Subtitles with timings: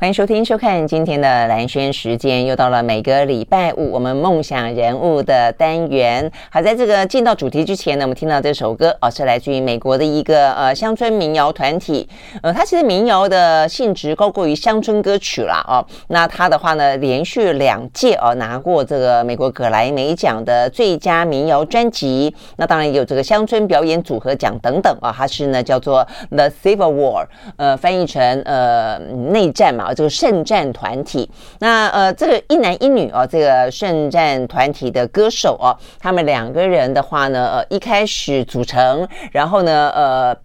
[0.00, 6.30] 欢迎收听、收看今天的兰轩时间，又到了每个礼拜五我们梦想人物的单元。
[6.52, 12.08] 好，在这个进到主题之前呢，我们听到这首歌哦，是来自于美国的一个呃乡村民谣团体。
[12.42, 15.84] 呃，它其实民谣的性质高过于乡村歌曲啦哦。
[16.06, 22.32] 那它的话呢，连续两届哦拿过这个美国葛莱美奖的最佳民谣专辑。
[22.54, 25.12] 那当然有这个乡村表演组合奖等等啊。
[25.12, 27.26] 它是呢叫做 The Civil War，
[27.56, 28.96] 呃，翻译成呃
[29.32, 29.87] 内战嘛。
[29.88, 31.28] 啊这个圣战团体，
[31.60, 40.36] 那呃，这个一男一女哦，这个圣战团体的歌手哦，他们两个人的话呢，呃，一开始组成，然后呢，呃。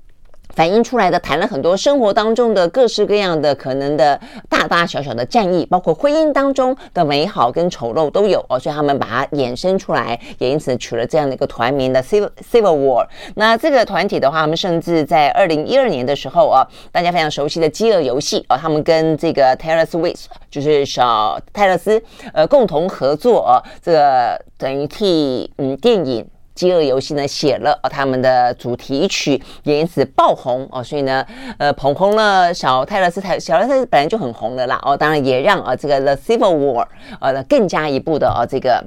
[0.55, 13.07] 反映出来的，谈了很多生活当中的各式各样的可能的大大小小的战役，包括婚姻当中的美好跟丑陋都有哦，所以他们把它衍生出来，也因此取了这样的一个团名的 Civil Civil War。
[13.35, 22.01] 那这个团体的话，他们甚至在二零一二年的时候啊，大家非常熟悉的《饥饿游戏》啊，他们跟这个 Taylor Swift 就是小泰勒斯
[22.34, 26.26] 呃共同合作啊，这个等于替嗯电影。
[26.55, 31.26] 饥饿游戏呢，写了哦他们的主题曲，也因此爆红哦，所以呢，
[31.57, 36.87] 呃，捧红了小泰勒斯，泰小泰勒斯本来就很红的啦哦，当然也让啊这个 The Civil War
[37.20, 38.84] 呃更加一步的哦这个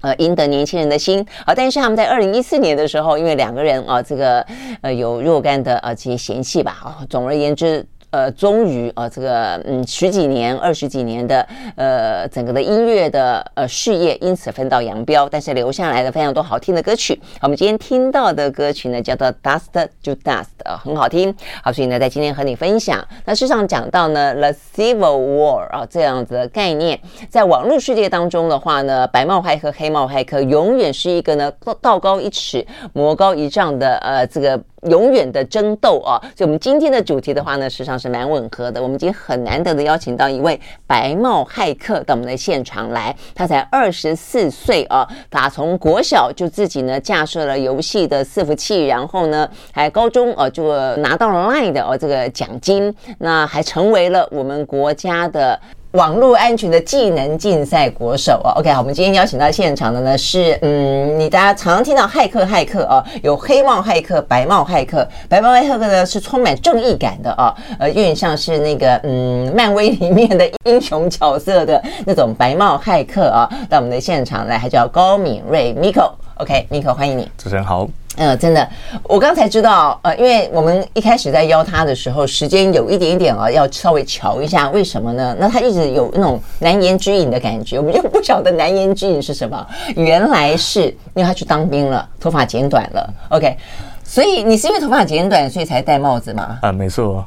[0.00, 4.44] 呃赢得年轻人的心啊，但是他们在二零一四年的时候，因为两个人啊这个
[4.80, 7.86] 呃有若干的啊这些嫌隙吧啊，总而言之。
[8.12, 17.18] 呃，终于啊、呃，这个嗯十几年、二十几年的呃整个的音乐的呃事业，因此分道扬镳，但是留下来的非常多好听的歌曲。
[17.40, 21.34] 我们今天听到的歌曲呢，叫做《Dust to Dust》，呃，很好听。
[21.64, 23.02] 好，所以呢，在今天和你分享。
[23.24, 34.60] 那事实上讲到呢，《The Civil War》啊这样子的概念，在网络世界当中的话呢，白帽骇客、黑帽骇客永远是一个呢道高一尺、魔高一丈的呃这个。
[34.90, 36.18] 永远的争斗啊！
[36.36, 38.82] 所以，我们今天的主题的话呢，实际上是蛮吻合的。
[38.82, 43.14] 我们今天很难得的邀请到一位白帽骇客到我们的现场来。
[43.34, 55.60] 他才二十四岁啊，打从国小就自己呢架设了游戏的伺服器，然后呢，还高中啊就拿到了 LINE 的哦这个奖金，那还成为了我们国家的。
[55.92, 77.86] 网络安全的技能竞赛国手哦，OK，好，我们今天邀请到现场的呢是，嗯，你大家常常听到骇客骇客哦，有黑帽骇客、白帽骇客，白帽骇客呢是充满正义感的哦，呃，有点像是那个嗯，漫威里面的英雄角色的那种白帽骇客啊，到我们的现场来，还叫高敏瑞 Miko，OK，Miko，欢迎你，主持人好。
[78.16, 78.68] 嗯，真的，
[79.04, 85.34] 我刚才知道，呃，因为我们一开始在邀他的时候，时间有一点点啊，要稍微瞧一下，为什么呢？
[85.40, 89.66] 那他一直有那种难言之隐的感觉，我们就不晓得难言之隐是什么。
[89.96, 93.14] 原来是因为他去当兵了，头发剪短了。
[93.30, 93.56] OK，
[94.04, 96.58] 所以你是因为头发剪短，所以才戴帽子吗？
[96.60, 97.24] 啊，没错，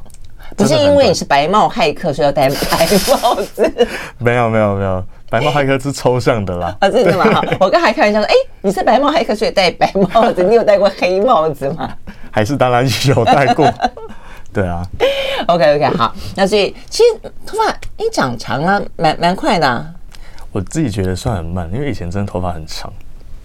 [0.56, 2.88] 不是因为你是白帽骇客，所以要戴 白
[3.22, 3.88] 帽子。
[4.18, 5.04] 没有，没有，没有。
[5.30, 7.26] 白帽骇客是抽象的啦，啊， 真的吗？
[7.34, 11.92] 好，我刚还开玩笑说，哎，你是白帽骇客，所以戴白帽子，你有戴过黑帽子吗？
[12.32, 13.70] 还是当然有戴过，
[14.54, 14.86] 对啊。
[15.48, 19.86] OK OK，好，那所以其实头发你长长了，蛮蛮快的啊。
[20.52, 22.92] 我自己觉得算很慢，因为以前真的头发很长。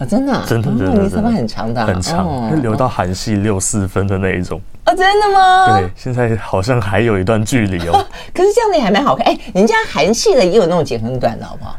[0.00, 4.58] 啊，真的，真的，真的，你头发很长的，很长，会留到韩系六四分的那一种。
[4.84, 5.78] 啊，真的吗？
[5.78, 7.92] 对，现在好像还有一段距离哦。
[8.34, 9.26] 可是这样子也还蛮好看。
[9.26, 11.76] 哎，人家韩系的也有那种剪很短的，好不好？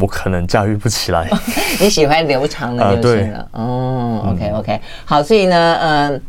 [0.00, 1.28] 我可能驾驭不起来。
[1.78, 3.48] 你喜欢留长的就行了。
[3.52, 6.22] 哦，OK OK，好，所以呢，嗯，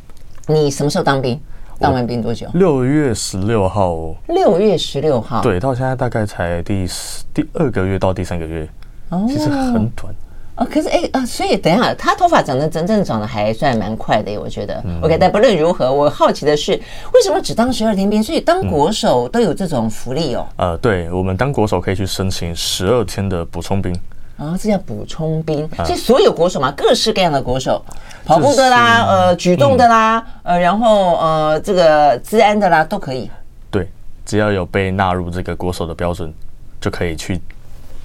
[0.47, 1.39] 你什么时候当兵？
[1.79, 2.47] 当完兵多久？
[2.53, 4.13] 六月十六号。
[4.27, 5.41] 六月十六号。
[5.41, 6.85] 对，到现在大概才第
[7.33, 8.67] 第二个月到第三个月，
[9.09, 10.13] 哦其实很短。
[10.55, 14.79] 哦，可是哎啊，所以等一下，他头发长得真正长得还算蛮快的，我觉得。
[14.85, 18.21] 嗯、OK，但不论如何，我好奇的是，为什么只当十二天兵？
[18.21, 20.47] 所以当国手都有这种福利哦。
[20.57, 23.91] 呃，对，我们当国手可以去申请十二天的补充兵。
[24.37, 25.67] 啊，这叫补充兵。
[25.77, 27.83] 所以所有国手嘛，各式各样的国手，
[28.23, 33.27] 跑步的啦，呃，举重的啦，嗯、呃，然后呃，这个治安的啦，都可以。
[33.71, 33.87] 对，
[34.23, 36.31] 只要有被纳入这个国手的标准，
[36.79, 37.41] 就可以去。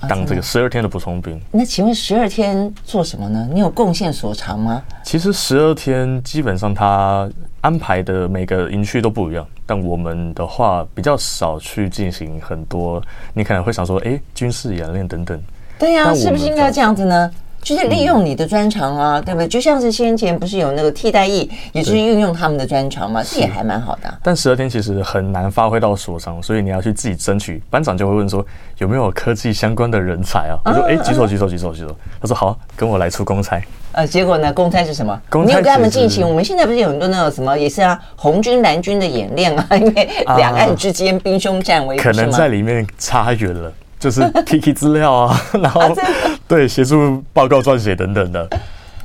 [0.07, 3.49] 当这个十二天的补充兵，那请问十二天做什么呢？
[3.53, 4.83] 你有贡献所长吗？
[5.03, 7.29] 其实十二天基本上他
[7.63, 13.03] 安排的每个营区都不一样，但我们的话比较少去进行很多。
[13.35, 15.41] 你可能会想说，哎，军事演练等等。
[15.79, 17.31] 对呀，是不是应该这样子呢？
[17.61, 19.49] 就是利用你的专长啊，嗯、对不对？
[19.49, 24.19] 就像是先前不是有那个替代役，也是运用他们的专长嘛，这也还蛮好的、啊。
[24.23, 27.63] 但十二天其实很难发挥到所长，所以你要去自己争取。
[27.69, 28.45] 班长就会问说
[28.79, 30.57] 有没有科技相关的人才啊？
[30.65, 31.97] 我说哎，举手举手举手举手。
[32.21, 33.61] 他说好，跟我来出公差。
[33.93, 34.53] 呃，结果呢？
[34.53, 35.21] 公差是什么？
[35.45, 36.27] 你有跟他们进行？
[36.27, 43.73] 我们现在不是有很多那种什么，也是啊，红军蓝军的演练 啊，因为两岸之间兵凶战危，可能在里面差远了。
[43.99, 45.81] 就是 Kiki 资料啊，然后
[46.47, 48.49] 对协助报告撰写等等的，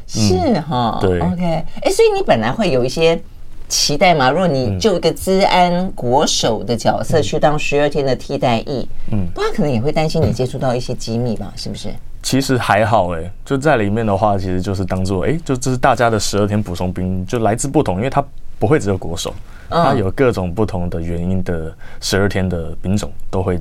[0.08, 1.44] 是哈，对，OK，
[1.82, 3.20] 哎，所以你本来会有一些
[3.68, 4.30] 期待嘛？
[4.30, 11.52] 如果你就一个治安国手的角色去当十二天的替代役，嗯，不然可能也会担心你接触到一些机密吧？
[11.56, 11.90] 是不是？
[12.22, 18.24] 其实还好哎，就在里面的话，其实就是当做哎，就这是大家的十二天补充兵，就来自不同，因为他
[18.60, 19.34] 不会只有国手，
[19.70, 23.60] 他有各种不同的原因的十二天的兵种都会。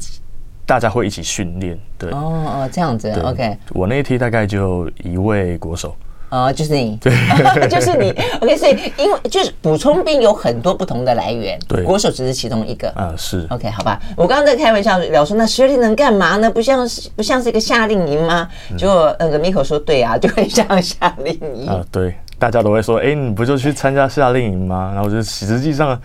[0.72, 2.16] 大家会一起训练，对哦
[2.46, 3.54] 哦，这样子，OK。
[3.74, 5.94] 我那一梯大概就一位国手，
[6.30, 7.12] 哦，就是你，对，
[7.68, 8.08] 就是你
[8.40, 8.56] ，OK。
[8.56, 14.00] 所以因为就是补充兵有很多不同的来源，对，国手只是其中一个啊，是 OK，好吧。
[14.16, 16.50] 我刚刚在开玩笑聊说，那十二天能干嘛呢？
[16.50, 18.48] 不像是不像是一个夏令营吗？
[18.78, 24.92] 结果那个 Miko 说，对啊，就很像夏令营啊，对，大家都会说，哎，你不就去参加夏令营吗？
[24.94, 26.00] 然后就实际上。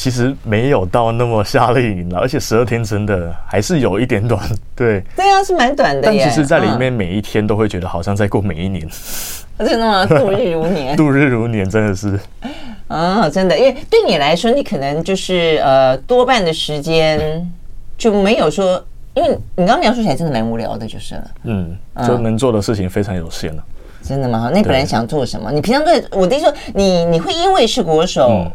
[0.00, 4.42] 其实没有到那么夏令营了，而且十二天真的还是有一点短。
[4.74, 6.00] 对，对啊，是蛮短的。
[6.02, 8.88] 但其实，在里面每一天都会觉得好像在过每一年。
[9.58, 10.06] 真的吗？
[10.06, 10.96] 度日如年。
[10.96, 12.18] 度日如年，真的是。
[12.88, 17.46] 啊，真的，因为对你来说，你可能就是呃，多半的时间
[17.98, 18.82] 就没有说，
[19.12, 21.30] 因为你刚刚描述起来真的蛮无聊的，就是了。
[21.44, 21.76] 嗯，
[22.06, 23.62] 就能做的事情非常有限了。
[24.02, 24.48] 真的吗？
[24.50, 25.52] 那你本来想做什么？
[25.52, 28.50] 你平常对我的意思说，你你会因为是国手。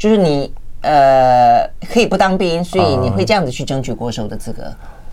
[0.00, 0.50] 就是你
[0.80, 4.62] 呃可以不当兵，所以你会这样子去争取国手的资格？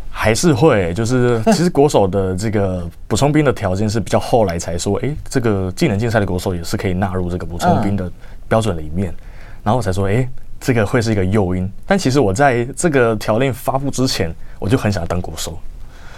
[0.09, 0.93] 还是会？
[0.93, 8.09] 就是其实国手的这个补充兵的条件是比较后来才说，哎，这个技能竞赛的国手也是可以纳入这个补充兵的
[8.47, 9.13] 标准里面，
[9.61, 10.25] 然后我才说，哎，
[10.61, 11.69] 这个会是一个诱因。
[11.85, 15.59] 但其实我在这个条令发布之前，我就很想当国手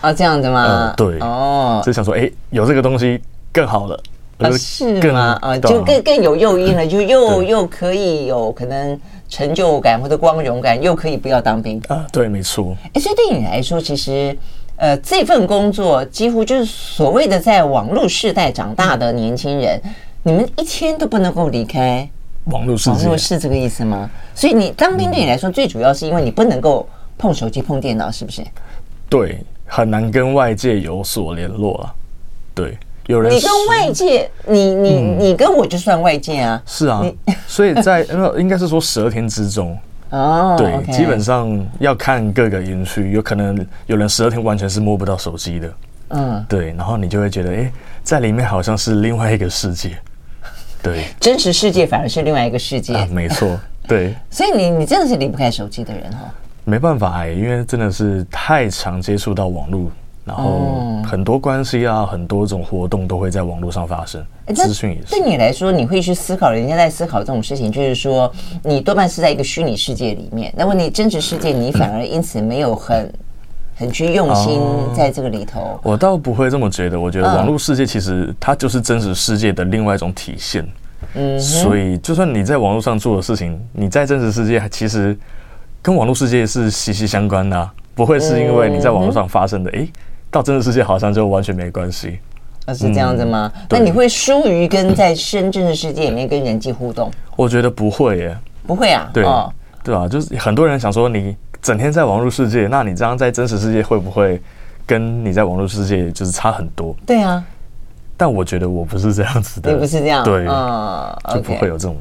[0.02, 0.94] 啊，这样子吗？
[0.96, 3.20] 对，哦，就想说，哎，有这个东西
[3.52, 4.00] 更好了。
[4.40, 5.38] 啊，是吗？
[5.42, 12.06] 啊，就更更有诱因了， 就又又可以有可能成就感或者光荣感，又可以不要当兵啊。
[12.12, 12.76] 对，没错。
[12.94, 14.36] 哎，所以对你来说，其实
[14.78, 19.80] 呃，这份工作几乎就是所谓的在网络世代长大的年轻人，
[20.24, 22.10] 你们一天都不能够离开
[22.46, 22.92] 网络世界。
[22.92, 24.10] 网络是这个意思吗？
[24.34, 26.88] 所以你当兵对你来说，最主要是因为你不能够
[27.18, 28.42] 碰手机、碰电脑，是不是？
[29.10, 31.94] 对，很难跟外界有所联络啊。
[32.56, 32.78] 对。
[33.10, 36.62] 有人你跟外界，你你你跟我就算外界啊？
[36.68, 37.04] 是啊，
[37.48, 38.04] 所以在
[38.38, 39.76] 应该是说十二天之中。
[40.12, 45.74] 哦，对，基本上要看各个营区，有可能有人十二天完全是摸不到手机的，
[46.10, 47.72] 嗯，对，然后你就会觉得，哎，
[48.04, 49.98] 在里面好像是另外一个世界，
[50.84, 56.32] 对，真实世界反而是另外一个世界，没错，对， 所以你你真的是离不开手机的人哈，
[56.64, 59.90] 没办法哎，因为真的是太常接触到网络。
[60.30, 64.24] 然后很多关系啊，很多种活动都会在网络上发生。
[64.54, 65.10] 资讯也是。
[65.10, 68.32] 对你来说，你会去思考人家在思考这种事情，就是说
[68.64, 70.54] 你多半是在一个虚拟世界里面。
[70.56, 73.12] 那问你真实世界，你反而因此没有很
[73.76, 74.62] 很去用心
[74.96, 75.80] 在这个里头。
[75.82, 77.00] 我倒不会这么觉得。
[77.00, 80.64] 我觉得网络世界其实它就是真实世界的另外一种体现。
[81.16, 81.40] 嗯。
[81.40, 85.18] 所以，就算你在网络上做的事情，你在真实世界其实
[85.82, 89.90] 跟网络世界是息息相关的啊，不会是因为你在网络上发生的诶。
[90.32, 92.20] 到真实世界好像就完全没关系，
[92.66, 93.52] 啊，是这样子吗？
[93.56, 97.12] 嗯、那你会疏于跟在深圳的世界里面跟人际互动？
[97.36, 98.38] 我觉得不会耶，
[98.68, 99.52] 不会啊，对，哦、
[99.84, 104.42] 对啊，就是很多人想说你整天在网络世界，那你这样在真实世界会不会
[104.86, 106.96] 跟你在网络世界就是差很多？
[107.06, 107.44] 对啊，
[108.16, 111.98] 但我觉得我不是这样子的，你不是这样，对，啊、就不会有这种。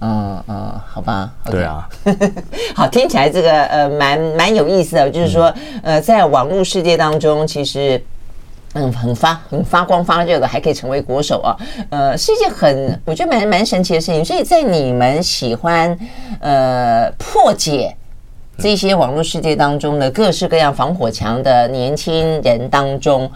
[0.00, 1.88] 嗯嗯，好吧，okay、对啊，
[2.76, 5.52] 好，听起来这个呃蛮蛮有意思的，就是说
[5.82, 8.00] 呃，在网络世界当中，其实
[8.74, 11.56] 嗯很发很发光发热的，还可以成为国手啊，
[11.90, 14.24] 呃，是一件很我觉得蛮蛮神奇的事情。
[14.24, 15.98] 所以在你们喜欢
[16.40, 17.96] 呃破解
[18.56, 23.28] 这些网络世界当中的各式各样防火墙的年轻人当中，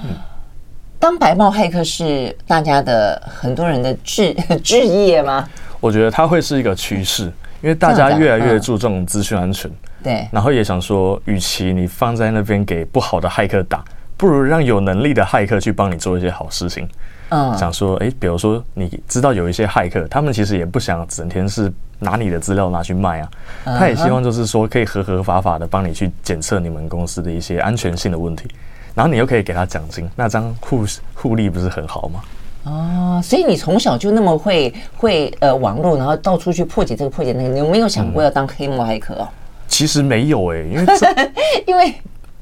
[1.01, 5.49] 当白帽骇客是大家的很多人的志 志业吗？
[5.83, 7.25] 我觉得它会是一个趋势，
[7.61, 9.69] 因为大家越来越注重资讯安全，
[10.01, 13.85] 对，然后也想说，与其你放在那边给不好的骇客打，
[14.17, 16.89] 不如让有能力的骇客去帮你做一些好事情。
[17.31, 23.29] 嗯，想说，哎，比如说你知道有一些骇客，他们其实也不想整天是拿你的资料拿去卖啊，
[23.65, 28.49] 他也希望就是说可以合合法法的帮你去检测你们公司的一些安全性的问题。
[28.95, 30.85] 然后你又可以给他奖金，那这样互
[31.15, 32.21] 互利不是很好吗？
[32.65, 39.29] 哦，所以你从小就那么会会呃网络，然后到处去破解这个破解那个，你有没有想过要当黑帽骇客哦？
[39.67, 40.87] 其实没有诶、欸，因为
[41.69, 41.95] 因为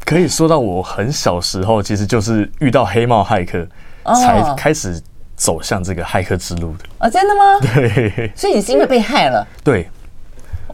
[0.04, 3.66] 可以说到我很小时候，其实就是遇到黑帽骇客，
[4.14, 5.00] 才开始
[5.36, 6.84] 走向这个骇客之路的。
[6.98, 7.58] 哦，真的吗？
[7.74, 9.46] 对，所以你是因为被害了？
[9.64, 9.88] 对。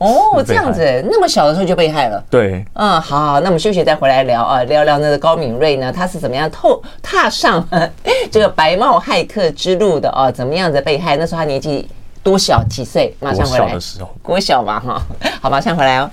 [0.00, 2.22] 哦，这样子，那么小的时候就被害了。
[2.30, 7.66] 对，嗯，好，好，那我们休息再回来聊啊，聊聊那个高敏锐呢，他是怎么样透踏上
[8.30, 10.30] 这个白帽骇客之路的啊？
[10.30, 11.16] 怎么样子被害？
[11.16, 11.88] 那时候他年纪
[12.22, 12.62] 多小？
[12.64, 13.14] 几岁？
[13.20, 13.64] 马上回来。
[13.64, 15.02] 国小的时候，国小嘛，哈，
[15.40, 16.10] 好，马上回来哦。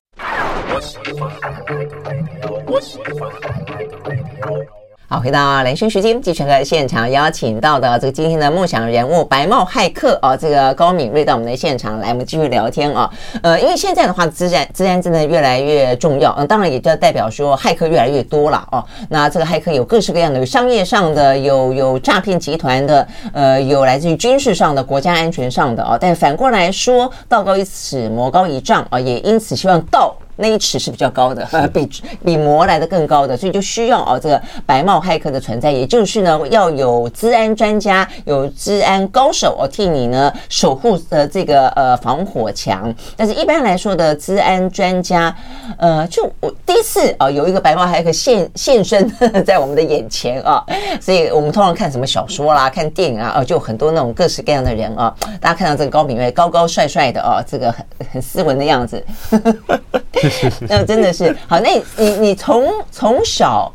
[5.13, 13.08] 好，回到兰萱时间，继续和现场邀请到的这个今天的梦想人物白帽骇客啊，这个高敏瑞到我们的现场来，我们继续聊天啊。
[13.43, 18.84] 呃，因为现在的话，自然自然真的越来越重要，嗯，当然也就代表说骇客越来越多了哦。
[19.08, 25.96] 那这个骇客有各式各样的，有商业上的，有有诈骗集团的，呃，有来自于军事上的、国家安全上的啊。
[26.01, 30.15] 但反过来说，道高一尺，魔高一丈啊，也因此希望道。
[30.36, 31.90] 那一尺是比较高的，比
[32.25, 42.94] 比魔来的更高的，所以就需要哦这个白帽骇客的存在，也就是呢要有治安专家、有治安高手哦替你呢守护的这个呃防火墙。
[43.16, 45.36] 但是一般来说的治安专家，
[45.78, 49.10] 呃，就我第一次啊有一个白帽骇客现现身
[49.46, 50.63] 在我们的眼前啊，
[51.00, 59.04] 所以我们通常看什么小说啦、看电影啊，哦，就很多那种各式各样的人啊，大家看到这个高敏锐高高帅帅的啊，这个很很斯文的样子。
[60.68, 63.72] 那 真的是好，那你你你从从小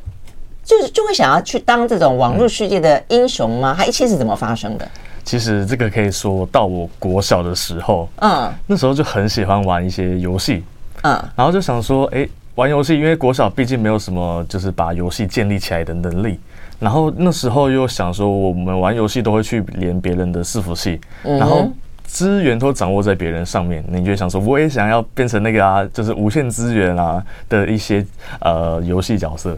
[0.65, 3.75] 就是就会想要去当这种网络世界的英雄吗？
[3.77, 4.89] 它一切是怎么发生的？
[5.25, 10.65] 其实这个可以说到我国小的时候，嗯，那时候就很喜欢玩一些游戏，
[11.03, 16.41] 嗯，然后就想说，哎，玩游戏，因为国小毕竟没有什么就是把游戏建立起来的能力，
[16.79, 21.69] 然后那时候又想说，我们玩游戏都会去连别人的伺服器，然后。
[22.09, 28.05] 资源都掌握在别人上面，你就想说，我也想要变成那个啊，就是无限资源啊的一些
[28.41, 29.57] 呃游戏角色，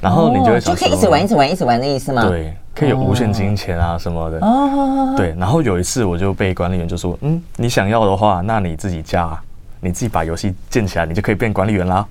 [0.00, 2.28] 然后你就会想说，就可以一直玩，一直玩，一直玩的意思吗？
[2.28, 4.38] 对，可以有无限金钱啊什么的。
[4.44, 5.32] 哦，对。
[5.38, 9.38] 然后有一次，我就被管理员就说，嗯，你想要的话，那你自己加，
[9.80, 12.04] 你自己把游戏建起来，你就可以变管理员啦。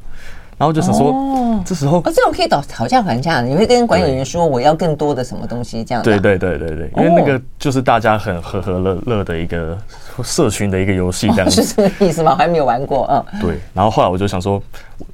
[0.58, 6.10] 然后就想说，哦、这时候哦，这种可以讨讨价还价，你会跟管理员说我要更多的什么东西，这样子。
[6.10, 9.76] 对对对对对，因为那个就是大家很和和乐乐的一个
[10.24, 12.32] 社群的一个游戏，这样子、哦、是这个意思吗？
[12.34, 13.42] 我还没有玩过，嗯。
[13.42, 14.62] 对，然后后来我就想说，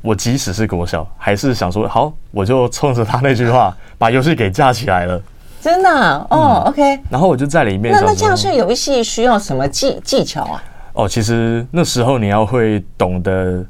[0.02, 5.22] 我即使是国小，还是想说，好，我就冲着他那句话，把游戏给架起来了。
[5.62, 7.00] 真的、啊、哦、嗯、，OK。
[7.10, 7.94] 然后我就在里面。
[7.94, 10.64] 那那这样是游戏需要什么技技巧啊？
[10.92, 13.64] 哦，其实那时候你要会懂得。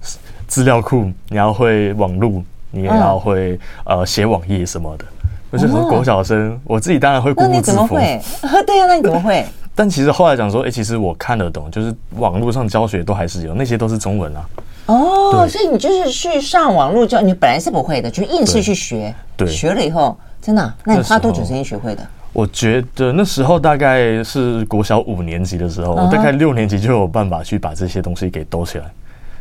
[0.48, 5.06] 资料库，你要会网路，你也要会呃写网页什么的。
[5.50, 7.88] 我就是国小生，我自己当然会固步自封。
[8.66, 9.46] 对呀，那你怎么会？
[9.76, 14.50] 但其实后来讲说，哎，其实我看得懂，就是网络上教学都还是有，那些都是中文啊。
[14.88, 19.14] 哦，所以你就是去上网络教，你本来是不会的，就硬是去学。
[19.36, 22.02] 对，学了以后，真的，那你花多久时间学会的？
[22.34, 28.86] 我觉得那时候大概是国小五年级的时候，我大概六年级就有办法去把这些东西给兜起来。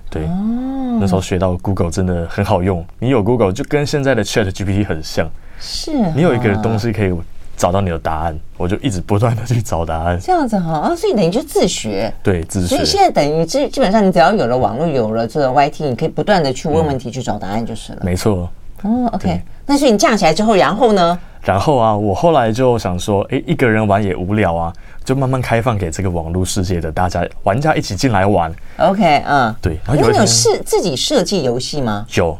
[0.08, 2.84] 对，哦、那时候学到 Google 真的很好用。
[2.98, 5.28] 你有 Google 就跟现在的 Chat GPT 很像，
[5.60, 7.12] 是、啊、你有一个东西可以
[7.56, 10.18] 找到你的答案，我就一直不断的去找答案。
[10.20, 12.76] 这样子哈啊，所以等于就自学，对，自学。
[12.76, 17.98] 所以现在等于基基本上你只要有了网络，有了这个 YT，你可以不断的去问问题，去找答案就是了。
[18.02, 18.48] 嗯、没错。
[18.82, 21.18] 哦，OK，对那所以你架起来之后，然后呢？
[21.46, 24.72] 然后啊，我后来就想说，诶，一个人玩也无聊啊，
[25.04, 28.52] 就慢慢开放给这个网络世界的大家玩家一起进来玩。
[28.78, 29.78] OK，嗯，对。
[29.86, 32.04] 然后有，你有设自己设计游戏吗？
[32.14, 32.36] 有。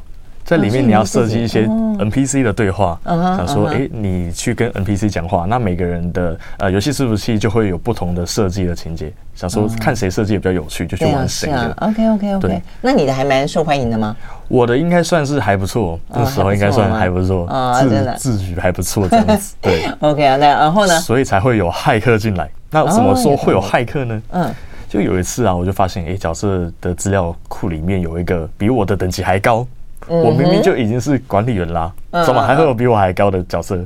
[0.46, 9.12] 在里面你要设计一些 NPC 的对话，想说，哎，你去跟 NPC 讲话，那每个人的呃游戏伺服器就会有不同的设计的情节。
[9.34, 11.74] 想说看谁设计也比较有趣，就去玩谁的。
[11.80, 12.62] OK OK OK。
[12.80, 14.16] 那你的还蛮受欢迎的吗？
[14.46, 17.44] 我的应该算是还不错，那时候应该算还不错，
[17.80, 19.56] 自自诩还不错这样子。
[19.60, 20.96] 对， OK 啊，那然后呢？
[21.00, 22.48] 所以才会有骇客进来。
[22.70, 24.22] 那怎么说会有骇客呢？
[24.30, 24.54] 嗯，
[24.88, 29.66] 就有一次啊，我就发现，哎，角色的资料库里面有一个比我的等级还高。
[30.06, 31.92] 我明明就已经是管理员啦，
[32.24, 33.76] 怎么还会有比我还高的角色？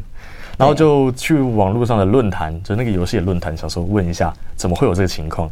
[0.58, 5.50] 然后就去网络上的论坛，就那个游戏的论坛，想说问一下，怎么会有这个情况？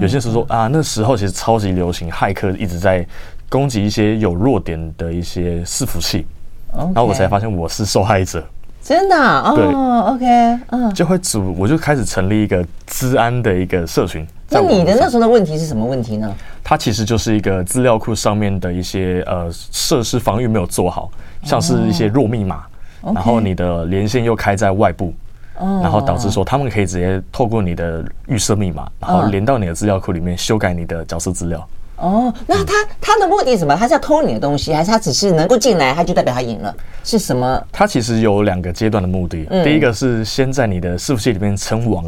[0.00, 3.06] 有些时候说啊，那时候其实超级流行，骇客一直在
[3.48, 6.26] 攻击一些有弱点的一些伺服器，
[6.74, 8.44] 然后我才发现我是受害者。
[8.82, 9.54] 真的啊？
[9.54, 14.26] 对，OK，嗯，就会组，我就开始成立一个资安的一个社群。
[14.48, 16.34] 那你的那时候的问题是什么问题呢？
[16.64, 21.10] 它其实就是一个资料库上面的一些呃设施防御没有做好，
[21.42, 22.64] 像是一些弱密码，
[23.02, 25.14] 然后你的连线又开在外部，
[25.58, 31.66] 然后导致说他们可以直接透过你的预设密码，然后连到你的资料库里面修改你的角色资料。
[32.02, 33.76] 哦，那他他的目的是什么？
[33.76, 36.74] 他是要偷你的东西，还是他只是能够进来，他就代表他赢了？
[37.04, 37.64] 是什么？
[37.70, 39.46] 他其实有两个阶段的目的。
[39.62, 42.02] 第一个是先在你的伺服器里面称王，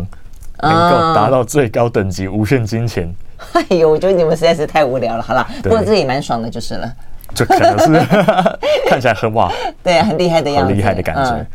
[0.61, 3.09] 能够达到最高等级，无限金钱。
[3.53, 5.23] 哎呦，我觉得你们实在是太无聊了。
[5.23, 6.93] 好了，不过这也蛮爽的，就是了。
[7.33, 8.07] 这可能是
[8.91, 9.49] 看起来很哇，
[9.81, 11.47] 对，很厉害的样子，很厉害的感觉。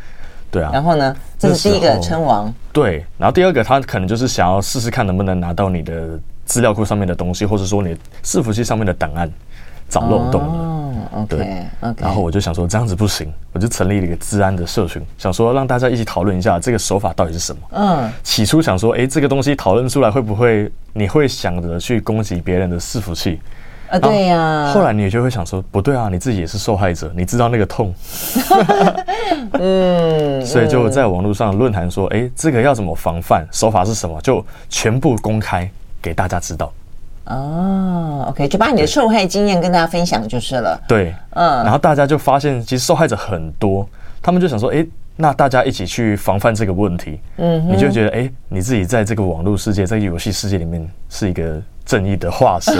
[0.50, 0.70] 对啊。
[0.72, 1.14] 然后呢？
[1.38, 2.50] 这是第一个称王。
[2.72, 6.18] 对，然后第二个他可能就是想要试试看能不能拿到你的。
[6.50, 9.30] 资料库上面的东西，或者说你伺服器上面的档案
[9.88, 11.64] 找漏洞了，对，
[11.96, 17.62] 然后我就想说这样子不行，我就成立了一个治安的社群，想说让大家一起讨论一下这个手法到底是什么。
[17.70, 23.38] 嗯，起初想说，哎，这个东西讨论出来会不会你会想着去攻击别人的伺服器？
[23.90, 24.72] 啊，对呀。
[24.74, 27.94] 后来你就会想说，不对啊，你自己也是受害者，你知道那个痛。
[29.54, 33.46] 嗯， 所以就在网络上论坛说，哎，这个要怎么防范？
[33.52, 34.20] 手法是什么？
[34.20, 35.70] 就全部公开。
[36.00, 36.72] 给大家知道
[37.24, 40.80] 哦，OK，就把你的受害经验跟大家分享就是了。
[40.88, 43.88] 对，嗯，然后大家就发现，其实受害者很多，
[44.20, 44.84] 他们就想说，哎，
[45.16, 47.20] 那大家一起去防范这个问题。
[47.36, 52.74] 嗯，你就觉得，哎，你自己在这个网络世界，在游戏世界里面是一个正义的化身。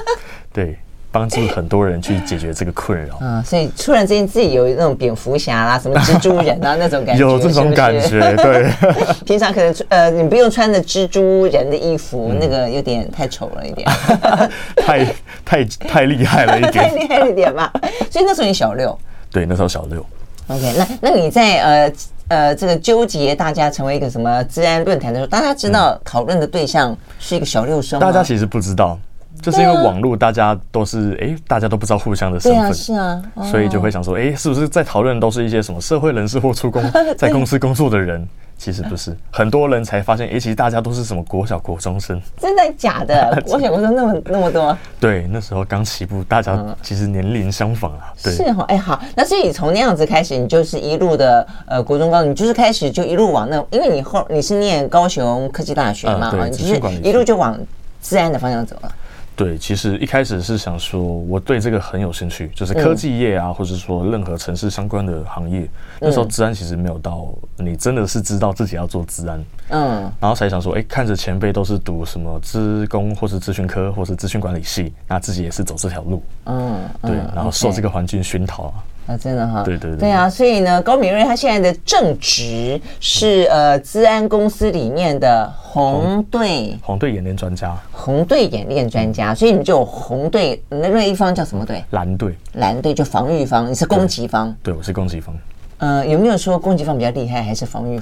[0.52, 0.78] 对。
[1.18, 8.70] 帮助很多人去解决这个困扰，嗯，所以突然之间自己有那种蝙蝠侠啦、什么蜘蛛人啊那种感觉， 有这种感觉，对。
[9.24, 13.88] 平常可能呃，你不用穿着蜘蛛人的衣服，那个有点太丑了一点，
[14.76, 15.06] 太
[15.42, 17.72] 太太厉害了一点，太厉害了一点吧。
[18.10, 18.96] 所以那时候你小六，
[19.32, 20.04] 对，那时候小六。
[20.48, 21.92] OK，那那你在呃
[22.28, 28.06] 呃这个纠结大家成为一个什么治安论坛的时候，大家知道讨论的对象是一个小六生吗？
[28.06, 28.98] 大家其实不知道。
[29.42, 36.82] 就是因为网络，大家都是哎、欸，大家都不知道互相的身份，是啊，所以就会想说，哎，是不是在讨论都是一些什么社会人士或出工
[37.16, 38.26] 在公司工作的人？
[38.58, 43.38] 其实不是， 很多人才发现，哎，其实大家都是什么国小国中生，真的假的？
[43.44, 44.74] 国小国中那么那么多？
[44.98, 48.14] 对，那时候刚起步，大家其实年龄相仿啊。
[48.22, 57.60] 对，是哈，哎，好，那所以从那样子开始，你就是一路的呃国中高中，你就是开始就一路往那，因为你后你是念高雄科技大学嘛，啊，你就是一路就往
[58.00, 58.90] 自然的方向走了。
[59.36, 65.68] 对，其实一开始是想说，我对这个很有兴趣，就是科技业啊，或者说任何城市相关的行业。
[66.00, 67.28] 那时候治安其实没有到，
[67.58, 78.74] 你真的是知道自己要做治安，嗯，然后才想说，哎，看着前辈都是读什么资工，或是资讯科，或是资讯管理系，那自己也是走这条路，嗯，对，然后受这个环境熏陶啊。
[79.06, 91.84] 啊，真的哈，对对对，对啊，所以呢，高敏瑞他现在的正职是呃，资安公司里面的红队红队演练专家，红队演练专家，所以你们就有红队，那另一方叫什么队？
[91.90, 95.34] 蓝队，蓝队就防御方，你是攻击方，对，我是攻击方。
[95.78, 98.00] 呃，有没有说攻击方比较厉害，还是防御？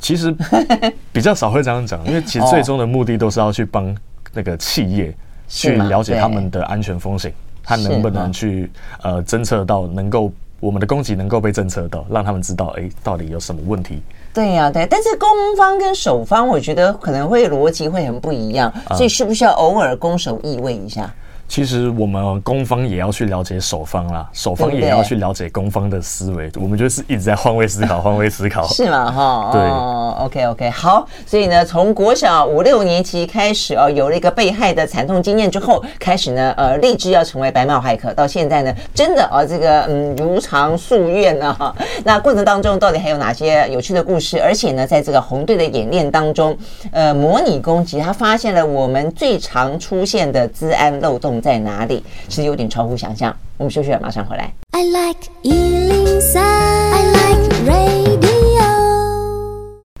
[0.00, 0.34] 其实
[1.12, 3.94] 比较少会这样讲，因为其实最终的目的都是要去帮
[4.32, 5.12] 那个企业
[5.48, 7.34] 去了解他们的安全风险。
[7.68, 8.70] 他能不能去
[9.02, 14.00] 呃侦测到，能够我们的攻击能够被侦测到，让他们知道哎，到底有什么问题？
[14.32, 21.12] 对呀，对，但是攻方跟守方，我觉得可能会逻辑会很不一样，所以是不是要偶尔攻守易位一下？
[21.48, 26.50] 其实我们攻方也要去了解守方啦，守方也要去了解攻方的思维。
[26.56, 29.10] 我们就是一直在换位思考，换位思考，是吗？
[29.10, 29.62] 哈，对。
[29.62, 31.08] 哦，OK OK，好。
[31.26, 38.12] 所以呢，从国小五六年级开始哦，有了一个被害的惨痛经验之后，开始呢，呃，立志要成为白帽骇客。
[38.12, 41.54] 到现在呢，真的哦，这个嗯，如偿夙愿呢。
[41.54, 44.38] 哈，那过程当中到底还有哪些有趣的故事？
[44.38, 46.54] 而且呢，在这个红队的演练当中，
[46.92, 51.37] 呃，模拟攻击，他发现了我们最常出现的治安漏洞。
[51.40, 52.02] 在哪里？
[52.28, 53.34] 其实有点超乎想象。
[53.56, 54.52] 我们休息了，马上回来。
[54.72, 58.37] I like 103, I like radio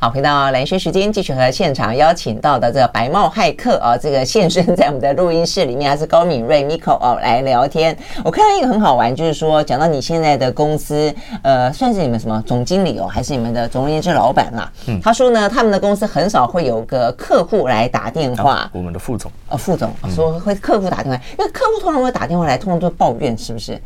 [0.00, 7.98] 好，回到蓝轩时间，继续和现场邀请到的这个白帽骇客啊，这个现身在我们的录音室里面，还是高敏锐 Miko 哦，来聊天。
[8.22, 14.70] 我看到一个很好玩，就是说讲到你现在的公司，呃，算是你们什么总经理哦，还是你们的总而言之老板啦？
[14.86, 23.76] 嗯，他说呢，他们的公司很少会有个客户来打电话，啊、我们的副总哦，副总说会客户打电话，因为客户通常会打电话来，通常都抱怨，是不是？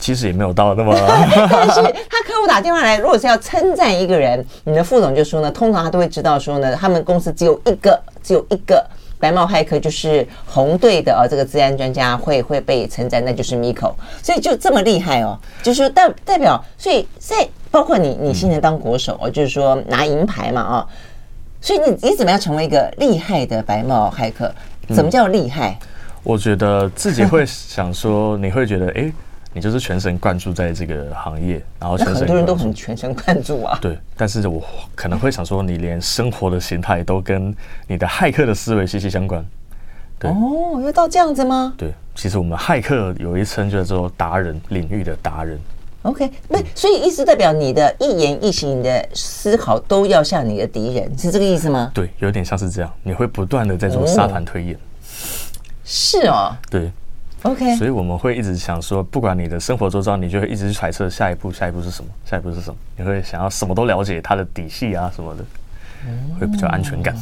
[0.00, 0.92] 其实也没有到那么，
[1.48, 1.80] 但是
[2.10, 5.52] 他客户打电话来，如果是要称赞一个人，你的副总就说呢。
[5.60, 8.82] 通常他都会知道说呢，他们公司只有一个，只有一个
[9.18, 13.92] 白帽骇客，就是红队的啊，这个治安专家会会被称赞，那就是 Miko，
[14.22, 20.86] 所以就这么厉害哦，就是代代表，所以在包括你，你现在当国手哦，就是说拿银牌嘛啊，
[21.60, 24.50] 所以你你怎么样成为一个厉害的白帽骇客？
[24.88, 25.78] 怎么叫厉害？
[26.22, 29.12] 我觉得自己会想说，你会觉得哎。
[29.52, 33.76] 你就是全神贯注在这个行业，然后全神很多人都很全神贯注啊。
[33.82, 34.62] 对，但是我
[34.94, 37.54] 可能会想说，你连生活的形态都跟
[37.88, 39.44] 你的骇客的思维息息相关。
[40.18, 41.74] 对哦，要到这样子吗？
[41.76, 45.58] 对，其实我们骇客有一称叫做达人，领域的达人。
[46.02, 51.90] OK，那所以意思代表你的一言一行、你的思考都要像你的敌人，是这个意思吗？
[51.92, 54.74] 对，有点像是这样，你会不断的在做沙盘推演。
[54.76, 54.78] 哦
[55.92, 56.92] 是哦，对
[57.42, 65.44] ，OK，所以我们会一直想说，不管你的生活周遭，你就会一直去揣测下一步，下一步是什么，下一步是什么，你会想要什么都了解他的底细啊什么的，
[66.38, 67.16] 会比较安全感。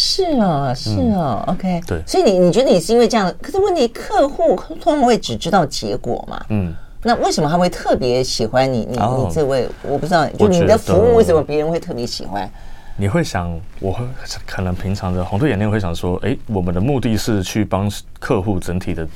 [0.00, 6.40] 是哦，是哦，OK，对，所以你你觉得你是因为这样，可是问题客户通常会只知道结果嘛？
[6.50, 8.86] 嗯，那为什么他会特别喜欢你？
[8.90, 12.48] 你你这位我不知道，就你的服务为什么别人会特别喜欢？
[12.96, 14.04] 你会想，我会
[14.44, 19.06] 可能平常的红队演练会想说，哎，我们的目的是去帮客户整体的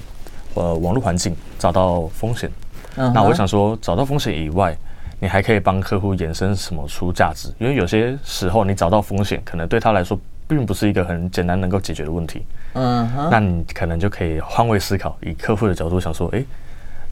[0.55, 2.51] 呃网络环境找到风险。
[2.97, 3.12] Uh huh.
[3.12, 4.77] 那我想说，找到风险以外，
[5.21, 7.49] 你还可以帮客户衍生什么出价值？
[7.59, 12.45] 因为有些时候你找到风险，可能对他来说并不是一个很简单能够解决的问题。
[12.75, 13.29] 嗯、uh.
[13.31, 16.45] 那你可能就可以换位思考，以客户的角度想说，哎。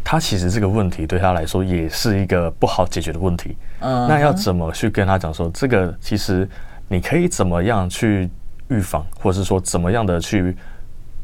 [0.02, 3.54] 他其实这个问题对他来说也是一个不好解决的问题。
[3.80, 4.08] 嗯、uh，huh.
[4.08, 6.48] 那要怎么去跟他讲说，这个其实
[6.88, 8.28] 你可以怎么样去
[8.68, 10.56] 预防，或者是说怎么样的去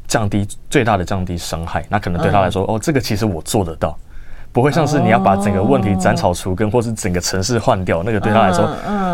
[0.06, 1.84] 降低最大的降低伤害？
[1.88, 2.74] 那可能对他来说，uh.
[2.76, 3.96] 哦，这个其实我做得到，
[4.52, 8.66] 不会像是你要把整个问题斩草除根，或是整个城市换掉，那个对他来说，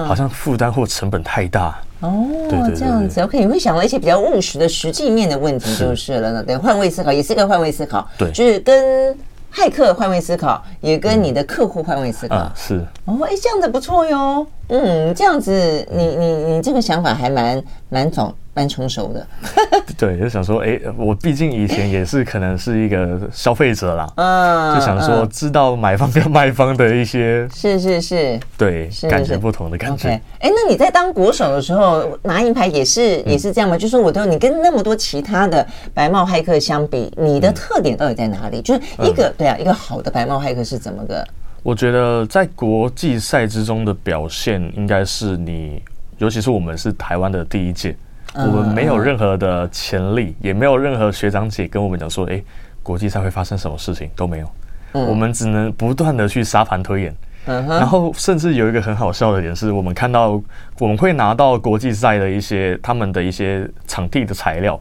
[0.06, 1.76] 好像负担或成本太大。
[2.00, 2.50] 哦、uh，huh.
[2.50, 6.32] 对，对，对，对，这样子，OK，你会想到一些比较务实的实际面的问题就是了。
[6.32, 9.16] 呢对，换位思考也是一个换位思考，对，就是跟。
[9.54, 12.36] 骇客换位思考，也跟你的客户换位思考。
[12.36, 14.46] 嗯啊、是哦，哎，这样子不错哟。
[14.68, 18.34] 嗯，这样子，你你你这个想法还蛮蛮早。
[18.54, 19.26] 蛮成熟的，
[19.96, 30.08] 对，就想说，哎，我毕竟以前也是可能是一个消费者啦，嗯，就想说知道买方跟卖方的一些，是是是，对，感觉不同的感觉。
[30.08, 33.76] 哎，那你在当国手的时候拿银牌也是也是这样吗？
[33.76, 38.60] 就是说，我都你跟那么多其他的白帽骇客相比，你的特点到底在哪里？
[38.60, 41.26] 就是一个对啊，一个好的白帽骇客是怎么个？
[41.62, 45.80] 我觉得在国际赛之中的表现，应该是你，
[46.18, 47.96] 尤其是我们是台湾的第一届。
[48.34, 52.42] 我们没有任何的潜力，也没有任何学长姐跟我们讲说，哎，
[52.82, 54.50] 国际赛会发生什么事情都没有。
[54.92, 57.14] 我们只能不断的去沙盘推演。
[57.44, 60.40] 然后甚至有一个很好笑的点是，我们看到
[60.78, 64.80] 我们会拿到国际赛的一些他们的一些场地的材料。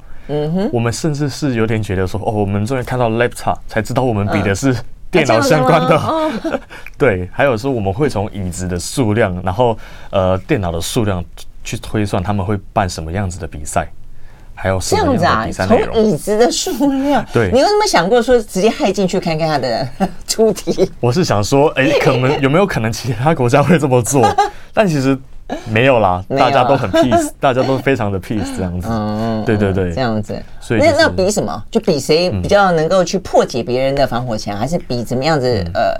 [0.72, 4.74] 我们甚至是有点觉得说，哦，我们终于看到 laptop 才知道我们比的是
[5.10, 6.32] 电脑相关的。
[6.98, 9.78] 对，还有说我们会从椅子的数量，然后
[10.10, 11.22] 呃电脑的数量。
[11.64, 13.88] 去推算他们会办什么样子的比赛，
[14.56, 15.94] 还有什么样的比赛内容？
[15.94, 16.72] 从椅子的数
[17.04, 19.88] 量， 对，你有没有想过说直接害进去看看他的
[20.28, 20.90] 出题？
[21.00, 24.28] 我是想说，哎，可能 有没有可能其他国家会这么做？
[24.74, 25.18] 但其实
[25.70, 28.88] 没有啦，大家都很 peace，大家都非常的 peace 这样子。
[28.90, 30.42] 嗯，对对对，这样子。
[30.60, 31.64] 所以那那比什么？
[31.70, 35.94] 就比谁比较能够去破解别人的防火墙，还是比怎么样子呃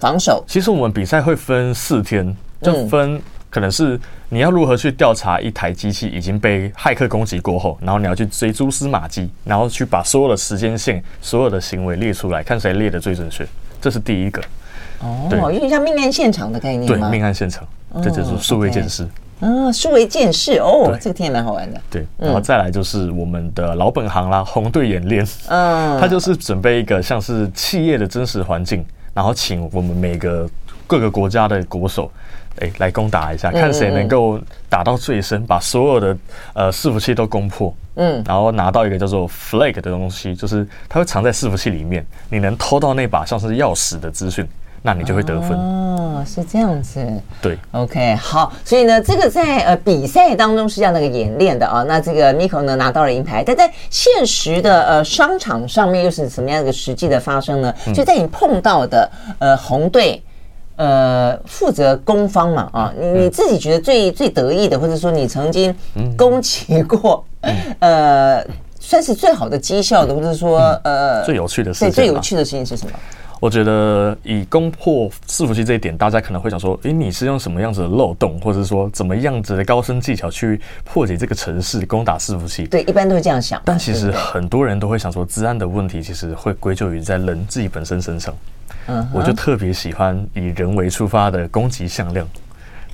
[0.00, 0.42] 防守？
[0.48, 3.20] 其实我们比赛会分四天，就分。
[3.56, 13.46] 可能是你要如何去调查一台机器已经被骇客攻击过后，然后你要去追蛛丝马迹，然后去把所有的时间线、所有的行为列出来，看谁列的最准确。
[13.80, 14.42] 这是第一个。
[15.00, 16.86] 哦，对有点像命案现场的概念。
[16.86, 17.66] 对，命案现场，
[18.02, 19.08] 这就是数位鉴识。
[19.40, 21.80] 嗯，数位鉴识哦，对这个听也蛮好玩的。
[21.88, 25.26] 对，然后再来就是我们的老本行啦，红队演练。
[25.48, 30.46] 嗯，它就是准备一个像是企业的真实环境，然后请我们每个
[30.86, 32.12] 各个国家的国手。
[32.60, 36.16] 哎，来攻打一下，看谁能够打到最深，把所有的
[36.54, 37.74] 呃伺服器都攻破。
[37.96, 44.46] 嗯，然后拿到一个叫做 flag 的东西，就是它会藏在伺服器里面，你能偷到那把像是钥匙的资讯，
[44.82, 45.52] 那你就会得分。
[45.52, 47.02] 哦，是这样子。
[47.40, 51.82] 对，OK，好，所以呢，这个在呃比赛当中是这样的一个演练的啊。
[51.84, 57.74] 那这个 Miko 呢拿到了银牌，但在现实的呃商场上面又是什么样的一个实际的发生呢？
[57.94, 60.22] 就在你碰到的呃红队。
[60.76, 65.74] 呃，负责攻方嘛，啊，你你自己觉得最最得意的，或者说你曾经
[66.16, 67.24] 攻击过，
[67.80, 68.44] 呃，
[68.78, 72.92] 算是最好的绩效的，或者说呃最有趣的事情，最有趣的事情是什么？
[73.38, 82.66] 我觉得以攻破伺服器这一点，大家可能会想说，诶，你是用什么样子的漏洞，或者说怎么样子的高深技巧去破解这个城市，攻打伺服器？
[82.66, 83.60] 对，一般都会这样想。
[83.62, 88.34] 但其实很多人都会想说，治安的问题其实会归咎于在人自己本身身上。
[88.88, 92.26] 嗯，我就特别喜欢以人为出发的攻击向量。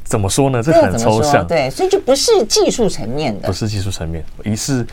[0.04, 0.62] 怎么说呢？
[0.62, 3.32] 这很抽象，对，所以就不是技术层面。
[3.40, 4.84] 的，不是技术层面，一是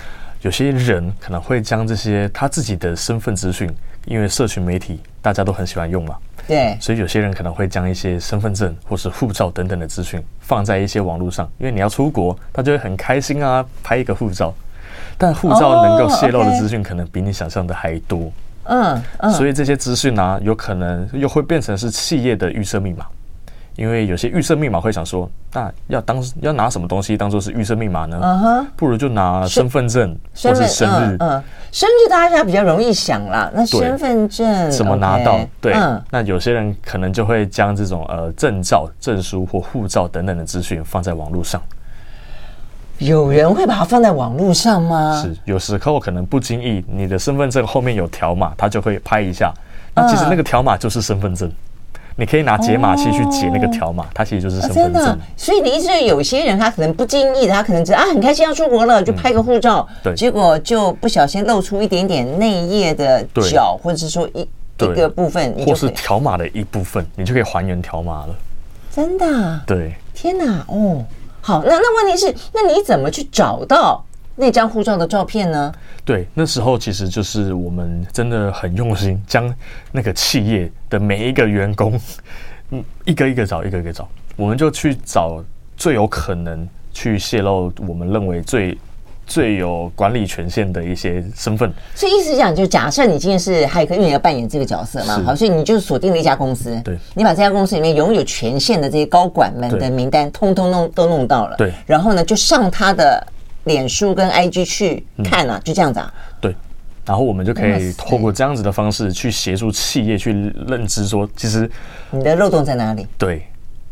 [0.42, 3.70] 有些人可能会将这些他自己的身份资讯，
[4.06, 6.16] 因为社群媒体大家都很喜欢用嘛，
[6.48, 14.54] 对，所以有些人可能会将一些身份证或是护照等等的资讯放在一些网络上，因为你要出国，他就会很开心啊，拍一个护照。
[15.18, 18.32] 但护照能够泄露的资讯可能比你想象的还多，
[18.70, 23.06] 嗯，嗯，所以这些资讯呢，有可能又会变成是企业的预设密码。
[23.76, 28.20] 因为有些预设密码会想说，那要当要拿什么东西当做是预设密码呢？
[28.22, 31.16] 嗯哼，不如就拿身份证或是生日。
[31.22, 33.50] 嗯，生日大家比较容易想啦。
[33.54, 35.40] 那身份证怎么拿到？
[35.62, 35.74] 对，
[36.12, 41.62] 那有些人可能就会将这种呃证照、证书或护照等等的资讯放在网络上。
[43.00, 45.22] 有人会把它放在网络上吗？
[45.22, 49.54] 是，有时候可能不经意，你的身份证后面有条码，他就会拍一下。
[49.96, 51.52] 那其实那个条码就是身份证。
[52.16, 55.18] 你可以拿解码器去解那个条码，它其实就是身份证。
[55.38, 68.36] 所以你意思是有些人他可能不经意的，他可能觉得啊很开心要出国了，就拍个护照，对，结果就不小心露出一点点内页的角，或者是说一一个部分，或是条码的一部分，你就可以还原条码了。
[68.94, 69.62] 真的？
[69.66, 69.94] 对。
[70.14, 71.02] 天哪，哦，
[71.42, 74.04] 好，那那问题是，那你怎么去找到？
[74.42, 75.70] 那张护照的照片呢？
[76.06, 79.54] 对，那时候其实就是我们真的很用心，将
[79.92, 82.00] 那个企业的每一个员工，
[82.70, 85.44] 嗯，一个一个找，一个一个找，我们就去找
[85.76, 88.78] 最有可能去泄露我们认为最
[89.30, 91.72] 最有管理权限的一些身份。
[91.96, 103.26] 所以意思讲，就假设你今天是骇客，因为你要扮演这个角色嘛，好，所以你就锁定了一家公司，对，你把这家公司里面拥有权限的这些高管们的名单，通通弄都弄到了，对，然后呢，就上他的。
[103.66, 106.12] 脸书跟 IG 去看啊，就这样子啊。
[106.40, 106.56] 对，
[107.06, 110.32] 然后我们就可以透过这样子的方式去协助企业去
[110.66, 111.70] 认知说，其实
[112.10, 113.06] 你的漏洞在哪里？
[113.18, 113.44] 对，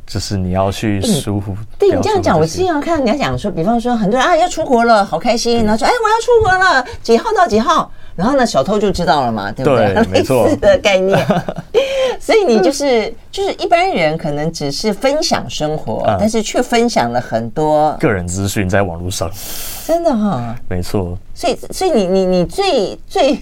[0.07, 1.55] 就是你要去舒服。
[1.77, 7.91] 对你这样讲，我经常看人家讲说，比方说很多人啊要出国了，好开心，然后说哎我要出国了，几号到几号。
[8.15, 9.93] 然后呢，小偷就知道了嘛，对不对？
[9.93, 10.45] 对， 没错。
[10.45, 11.23] 类似的概念，
[12.19, 19.29] 所以你就是就是一般人可能只是分享生活，嗯、但是却分享了很多个人资讯在网络上。
[19.85, 21.15] 真的哈、哦，没错。
[21.35, 23.39] 所以，所以你你你最最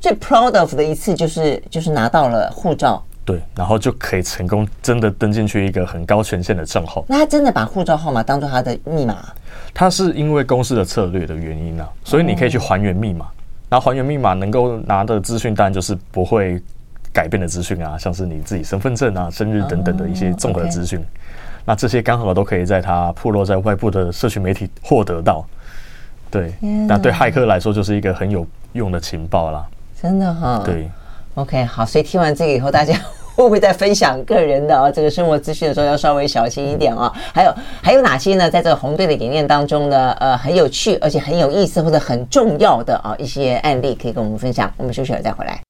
[0.00, 7.04] 最 proud of 的一次就是就是拿到了护照，对，然后就可以成功真的登进去一个很高权限的账号。
[7.08, 9.16] 那他真的把护照号码当做他的密码？
[9.72, 13.26] 他是因为公司的策略的原因呢、啊，所以你可以去还原密码。
[13.68, 16.60] 然后还原密码能够拿的资讯，当然就是不会
[17.10, 20.98] 改变的资讯啊，像是你自己身份证啊、生日等等的一些综合资讯。
[20.98, 21.10] Oh, okay.
[21.64, 25.46] 那这些刚好都可以在他破落在外部的社群媒体获得到。
[26.30, 26.52] 对
[26.88, 29.64] 那对骇客来说就是一个很有用的情报啦。
[30.00, 30.62] 真的哈、哦。
[30.64, 30.90] 对。
[31.34, 32.94] OK，好，所以听完这个以后，大家。
[33.34, 37.10] 会不会在分享个人的啊这个生活资讯的时候要稍微小心一点啊？
[37.32, 38.50] 还有还有哪些呢？
[38.50, 40.12] 在这个红队的演练当中呢？
[40.20, 44.70] 呃，很有趣而且很有意思或者很重要的啊一些案例可以跟我们分享。
[44.76, 45.62] 我们休息了再回来。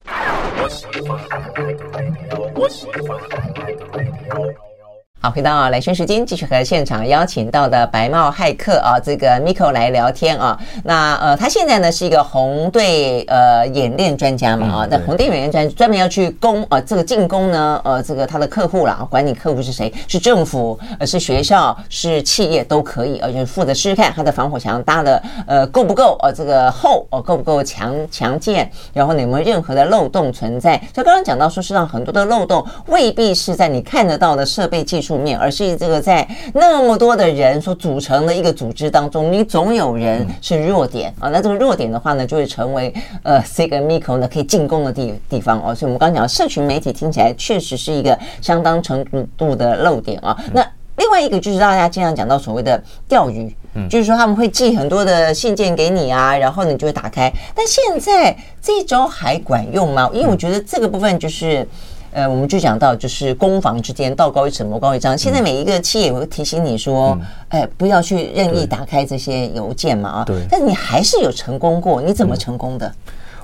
[5.25, 10.59] 好，回到兰萱时间，继续和现场邀请到的白帽骇客啊，这个 Miko 来聊天啊。
[10.83, 30.77] 那呃，他现在呢是一个红队呃演练专家嘛啊，那红队演练专专门要去攻啊，这个进攻呢呃，这个他的客户啦，管你客户是谁，是政府，呃，是学校，是企业都可以，而且负责试试看他的防火墙搭的呃够不够呃这个厚哦，够不够强强健，然后有没有任何的漏洞存在？
[30.93, 35.12] 就刚刚讲到说，实际上很多的漏洞未必是在你看得到的设备技术。
[35.19, 41.29] 面，而是这个在那么多的人所组成的一个组织当中，你总有人是弱点啊。
[41.29, 45.75] 那这个弱点的话呢，就会成为呃这个 Miko 呢可以进攻的地地方哦。
[45.75, 49.05] 所以我们刚刚讲，社群媒体听起来确实是一个相当程
[49.37, 50.37] 度的漏点啊。
[50.53, 53.55] 那另外一个就是大家经常讲到所谓的钓鱼，
[53.89, 57.33] 就是说他们会寄很多的信件给你啊，然后你就会打开。
[57.55, 60.11] 但现在这一招还管用吗？
[60.13, 61.67] 因为我觉得这个部分就是。
[62.13, 65.17] 呃，我们就讲到，就是攻防之间，道高一尺，魔高一丈。
[65.17, 70.25] 现在每一个企业也会提醒你说，哎，不要去任意打开这些邮件嘛啊。
[70.25, 70.37] 对。
[70.51, 72.93] 但是你还是有成功过，你怎么成功的？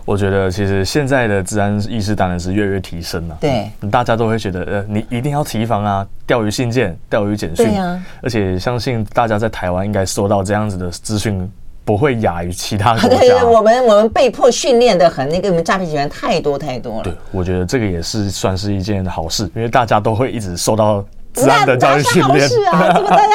[0.04, 3.36] 我觉得其实现在的治安意识当然是越来越提升了。
[3.40, 3.70] 对。
[3.90, 7.66] 大家都会觉得，呃，你一定要提防啊，钓鱼信件、钓鱼简讯。
[7.66, 8.04] 对呀。
[8.22, 11.50] 而且相信大家在台湾应该收到这样子的资讯。
[11.88, 13.08] 不会亚于其他国家。
[13.16, 17.04] 对，我们我们被迫训练的很，那个我们诈骗集团太多太多了。
[17.04, 22.46] 对，我觉得这个也是算是一件好事，因为大家都会一直受到资安的教育训练。
[22.46, 23.32] 是啊，这个大家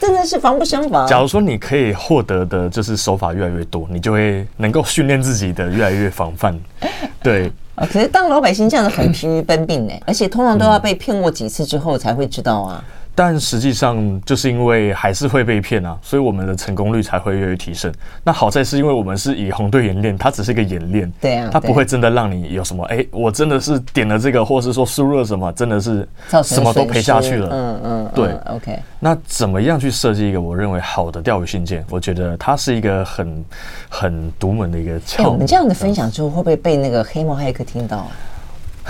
[0.00, 1.06] 真的是防不胜防。
[1.06, 6.58] 假如说你可以获得的就是手法越来越多，你就会能够训练自己的越来越防范。
[7.22, 12.82] 对啊，可是当老百姓这样子很疲于奔命呢，而且通常都要被骗过几次之后才会知道啊。
[13.18, 17.90] 但实际上，就是因为还是会被骗啊，所以我们的成功率才会越来越提升。
[18.22, 26.06] 那好在是因为我们是以红队演练，它只是一个演练，对啊，它不会真的让你有什么，哎、欸，我真的是点了这个，或是说输入了什么，真的是
[26.44, 27.48] 什么都赔下去了。
[27.50, 28.78] 嗯嗯，对，OK。
[29.00, 31.82] 那怎么样去设计一个我认为好的钓鱼信件？
[31.88, 33.44] 我觉得它是一个很
[33.88, 35.24] 很独门的一个窍门。
[35.24, 38.06] 欸、我们这样的分享之后，会不会被那个黑猫黑客听到？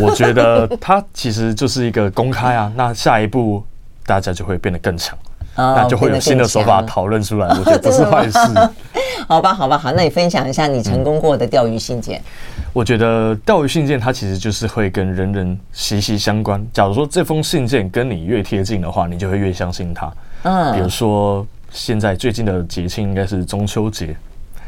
[0.01, 2.73] 我觉得它其实就是一个公开啊。
[2.75, 3.63] 那下一步。
[4.07, 5.19] 大家就会变得更强，
[5.57, 7.49] 那就会有新的手法讨论出来。
[7.49, 8.39] 我觉得不是坏事。
[9.29, 12.23] 好吧，好吧，好，那你分享一下你成功过的钓鱼信件。
[12.73, 16.65] 我觉得钓鱼信件它其实就是会跟人人息息相关。
[16.73, 20.13] 假如说这封信件跟你越贴近的话，你就会越相信它。
[20.45, 24.15] 嗯，比如说现在最近的节庆应该是中秋节。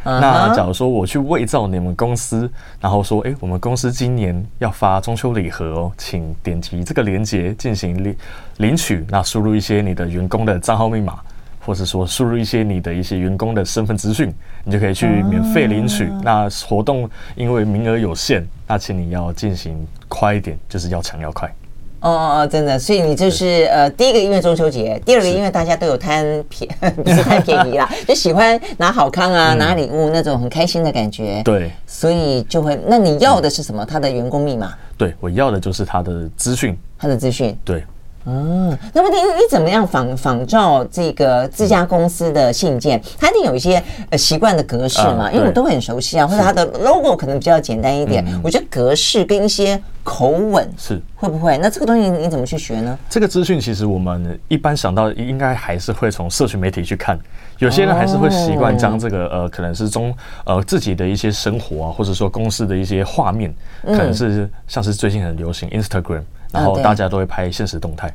[0.05, 8.17] 那假如说我去伪造你们公司，然后说，哎，我们公司今年要发中秋礼盒哦，请点击这个链接进行领
[8.57, 9.05] 领取。
[9.09, 11.19] 那输入一些你的员工的账号密码，
[11.61, 14.33] 或者说输入一些你的一些员工的身份资讯，
[14.65, 16.11] 你就可以去免费领取。
[16.23, 21.53] 那活动因为名额有限，那请你要进行快一点，就是要抢要快。
[22.01, 26.69] 哦哦哦，真的，所以你就是呃，第一个因为中秋节，第二个因为大家都有贪便，
[27.03, 31.43] 不是贪便宜啦， 就喜欢拿好康啊，拿礼物那种很开心的感觉。
[31.45, 33.85] 对，所以就会，那你要的是什么？
[33.85, 34.75] 他的员工密码？
[34.97, 37.57] 对，我要的就是他的资讯，他的资讯。
[37.65, 37.83] 对。
[38.27, 43.01] 嗯，那么你你怎么样仿仿照这个自家公司的信件？
[43.19, 45.33] 它一定有一些呃习惯的格式嘛？
[45.33, 48.25] 因为我都很熟悉啊，或者它的 logo 可能比较简单一点。
[48.43, 51.57] 我觉得格式跟一些口吻是会不会？
[51.59, 52.99] 那这个东西你怎么去学呢？
[53.09, 57.19] 这个资讯其实我们一般想到应该还是会从社群媒体去看，
[57.59, 63.55] 有些人还是会习惯将这个呃可能是中呃自己的一些生活啊，或者说公司的一些画面，
[63.85, 66.23] 可能是像是最近很流行 Instagram。
[66.53, 68.13] 然后大家都会拍现实动态，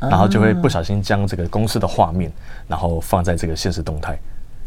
[0.00, 2.30] 然后就会不小心将这个公司的画面，
[2.68, 4.18] 然后放在这个现实动态。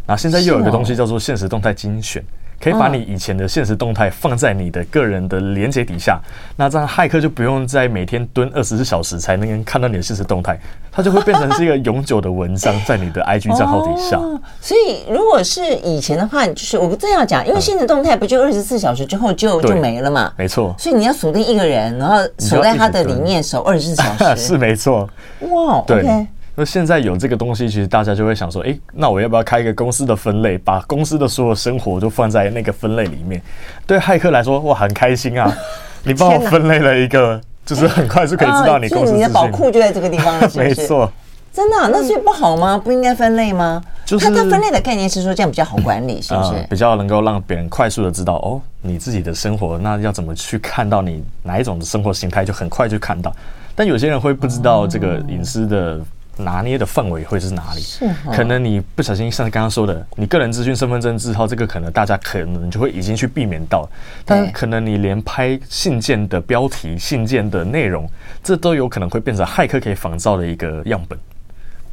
[0.06, 2.24] 然后现在又有一个东西叫做现实动态精选。
[2.64, 6.18] 可以把你以前的现实动态放在你的个人的连接底下，
[6.56, 10.58] 那这样骇客就不用再每天蹲二十四小时才能看到你的现实动态，
[10.90, 14.18] 它就会变成是一个永久的文章在你的 IG 账号底下。
[14.62, 20.32] 所以如果是以前的话，就是我这样讲，因为现实动态不就二十四小时之后就就没了嘛？
[20.38, 20.74] 没错。
[20.80, 25.10] 所以你要锁定一个人，然后守在他的里面守二十四小时， 是没错。
[25.50, 26.26] 哇，对。
[26.56, 33.42] 那现在有这个东西，其实大家就会想说，哎，那我要不要开一个公司的分类，把公司的所有生活都放在那个分类里面？
[33.88, 35.52] 对骇客来说，哇，很开心啊！
[36.06, 39.14] 你帮我分类了一个，就是很快就可以知道你公司。
[39.14, 41.12] 你的宝库就在这个地方，没错。
[41.52, 41.90] 真的？
[41.90, 42.78] 那所以不好吗？
[42.78, 43.82] 不应该分类吗？
[44.06, 46.52] 就是它的分类的概念是说这样比较好管理，是不是？
[46.70, 53.36] 比较能够让别人快速的知道哦，你自己的生活，那要怎么去看到你哪一种的生活形态，就很快就看到。
[53.74, 56.00] 但有些人会不知道这个隐私的。
[56.38, 57.82] 拿捏的范围会是哪里？
[57.82, 63.88] 是可能你不小心像刚刚说的，你个人资讯、身份证字号，这个可能大家可能就会已经去避免到，
[64.26, 68.10] 但可能你连拍信件的标题、信件的内容，
[68.44, 71.18] 这都有可能会变成骇客可以仿造的一个样本。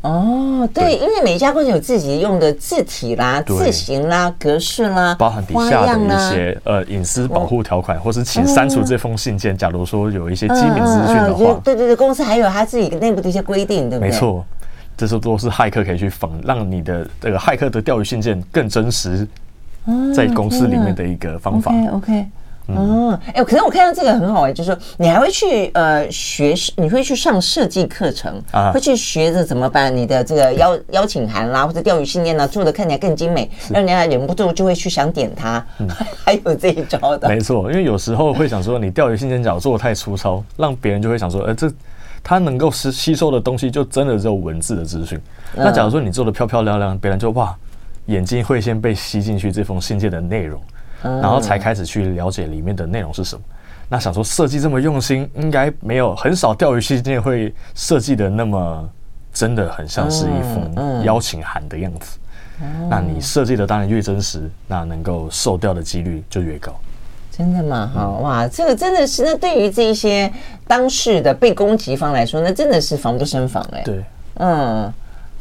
[0.02, 9.54] 哦，对，因为每一家公司有自己用的字体啦、字型啦、格式啦，包含底下的一些呃隐私保护条款，或是请删除这封信件。
[9.54, 14.10] 假如说有一些机密资讯的话，对对对，公司还有他自己内部的一些规定，对不对？
[14.10, 14.42] 没错，
[14.96, 19.28] 这是都是骇客可以去仿，让你的这个骇客的钓鱼信件更真实，
[20.14, 21.74] 在公司里面的一个方法。
[21.92, 22.24] OK。
[22.76, 35.64] 哦，哎、欸，可是我看到这个很好哎、欸，就是说你还会去呃学，你会去上设计课程，啊、会去学着怎么把你的这个邀邀请函啦，或者钓鱼信念呢做的看起来更精美，让人家忍不住就会去想点它。
[35.78, 35.88] 嗯、
[36.24, 41.70] 还有这一招的，没错，因为有时候会想说你钓鱼信件角做的太粗糙，让别人就会想说，呃，这
[42.22, 45.18] 他能够吸吸收的东西就真的只有文字的资讯。
[45.56, 47.56] 嗯、那假如说你做的漂漂亮亮，别人就哇，
[48.06, 50.60] 眼睛会先被吸进去这封信件的内容。
[51.02, 53.42] 然后才开始去了解里面的内容是什么。
[53.88, 58.88] 那想说设计这么用心，应该没有很少钓鱼器件会设计的那么
[59.32, 62.18] 真的很像是一封邀请函的样子。
[62.88, 66.72] 那你设计的当然越真实，那能够受钓的几率就越高。
[67.30, 67.90] 真的吗？
[67.94, 70.30] 哈哇，这个真的是那对于这一些
[70.68, 73.82] 当事的被攻击方来说，那真的是防不胜防哎。
[73.82, 74.92] 对，嗯，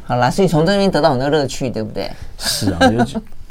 [0.04, 2.10] 好啦，所以从这边得到很多乐趣，对不对？
[2.38, 2.78] 是啊。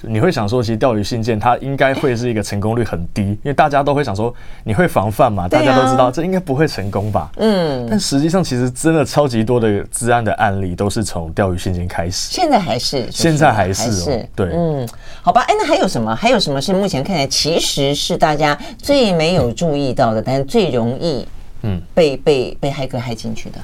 [0.01, 4.33] 你会想说，其实钓鱼信件它应该会是一个成功率很低，因为大家都会想说，
[4.63, 5.47] 你会防范嘛？
[5.47, 7.31] 大家都知道这应该不会成功吧？
[7.37, 7.87] 嗯。
[7.89, 12.29] 但实际上，其实真的超级多的治安的案例都是从钓鱼信件开始。
[12.31, 13.07] 现在还是？
[13.11, 14.11] 现在还是？
[14.11, 14.25] 哦。
[14.35, 14.49] 对。
[14.53, 14.87] 嗯。
[15.21, 15.41] 好吧。
[15.41, 16.15] 哎，那还有什么？
[16.15, 21.27] 还有什么是目前看来其实是大家最没有注意到的，但是最容易
[21.63, 23.59] 嗯被被被黑客害进去的？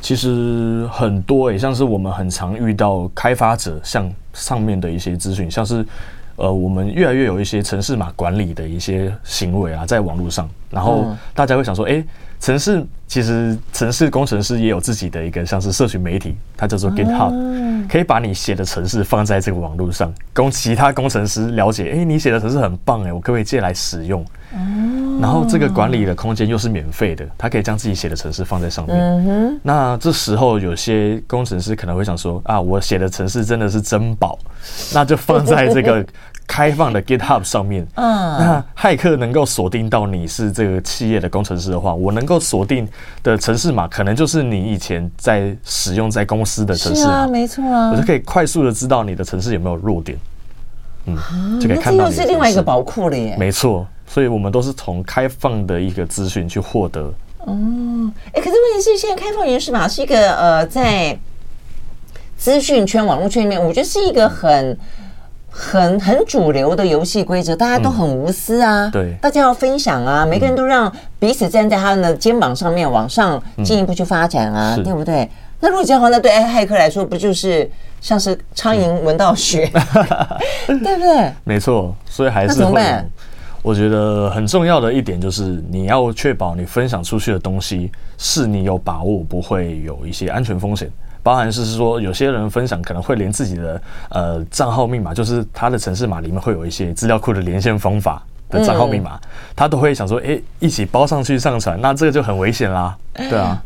[0.00, 5.84] 其实很多诶、欸，像是我们很常遇到开发者像上面的一些资讯，像是
[6.36, 12.04] 呃，我们越来越有一些城市码管理的一些行为啊，在网络上，然后大家会想说，诶、欸。
[12.40, 21.90] 程式其实，城市工程师也有自己的一个像是社群媒体，它叫做 GitHub，可以把你写的城市放在这个网络上，供其他工程师了解。
[21.96, 24.24] 哎，你写的城市很棒哎，我可不可以借来使用？
[25.20, 29.60] 然后这个管理的空间又是免费的，他可以将自己写的程式放在上面。
[29.62, 34.38] 那这时候有些工程师可能会想说啊，我写的程式真的是珍宝，
[34.92, 36.04] 那就放在这个。
[36.48, 42.88] 开放的 GitHub 上面，嗯，那骇客能够锁定到你是这个企业的工程师的话，我能够锁定
[43.22, 50.18] 的程式码，可能就是你以前在使用在公司的程式码，啊，没错啊，我就可以快速的知道你的程式有没有弱点，
[51.04, 52.08] 嗯，就可以看到。
[52.08, 53.36] 这又是另外一个宝库了耶。
[53.38, 57.02] 没错，所以我们都是从开放的一个资讯去获得。
[57.40, 57.54] 哦，
[58.32, 61.16] 哎，可是问题是，现在开放源码是一个呃，在
[62.36, 64.76] 资讯圈、网络圈里面，我觉得是一个很。
[65.50, 75.28] 很很主流的游戏规则，大家都很无私啊，嗯、对，大家要分享啊，每个人都让彼此站在他们的肩膀上面往上进一步去发展啊，嗯、对不对？
[75.58, 77.68] 那如果这样的话，那对骇客来说，不就是
[78.00, 79.68] 像是苍蝇闻到血，
[80.68, 81.32] 嗯、 对不对？
[81.42, 83.10] 没错，所以还是，那怎么办？
[83.62, 90.90] 我觉得很重要的一点就是，你要确保你分享出去的东西是你有把握不会有一些安全风险。
[91.20, 99.20] 包含是说，有些人分享可能会连自己的呃账号密码，就是他的城市码里面会有一些资料库的连线方法的账号密码，
[99.54, 103.62] 他都会想说，哎，一起包上去上传，那这个就很危险啦，对啊，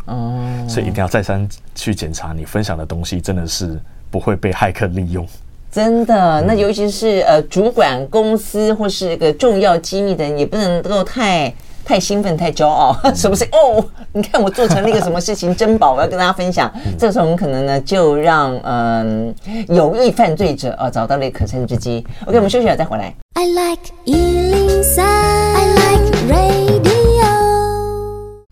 [0.67, 3.79] 所以一定要再三去检查你分享的东西，真的是
[4.11, 5.25] 不会被骇客利用。
[5.73, 11.53] 真的，那尤其是呃主管公司或是一个重要机密的人，也不能够太。
[11.85, 13.45] 太兴奋，太骄傲， 是不是？
[13.47, 16.73] 哦，你看我做成了一个什么事情，珍宝，我要跟大家分享。
[16.97, 19.35] 这个时候，我们可能呢，就让嗯
[19.67, 22.07] 有意犯罪者啊找到了一个可乘之机。
[22.25, 23.13] OK，我们休息了再回来。
[23.35, 26.92] I like 103, I like radio。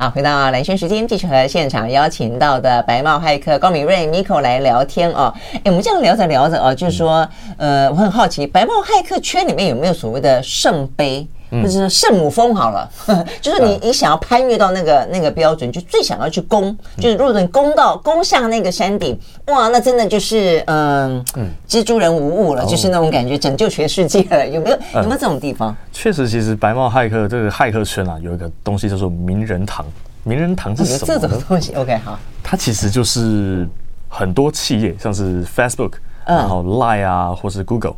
[0.02, 5.30] 好，回到蓝轩时间，继续和现场邀请到的白帽骇客高敏瑞 Miko 来聊天哦。
[5.52, 7.28] 哎，我们这样聊着聊着哦，就是说，
[7.58, 11.26] 呃，我很好奇，白帽骇客圈里面有没有所谓的圣杯？
[11.50, 12.88] 就是圣母峰好了，
[13.40, 21.24] 就是你你想要攀越到那个那个标准，就最想要去攻，就是如果你攻到攻向那个山顶，哇，那真的就是嗯，
[21.68, 24.46] 蜘蛛人无误了，就是那种感觉，拯救全世界了。
[24.46, 25.76] 有没有有没有这种地方？
[25.92, 29.84] 确实，其实白帽骇客这个骇客圈啊，有一个东西叫做名人堂。
[30.22, 31.18] 名人堂是什么？
[31.18, 32.18] 这种东西，OK，好。
[32.42, 33.66] 它其实就是
[34.08, 35.92] 很多企业，像是 Facebook，
[36.26, 37.96] 然后 Line 啊，或是 Google。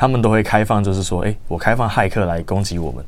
[0.00, 3.04] 他们都会开放，就是说，哎，我开放骇客来攻击我们，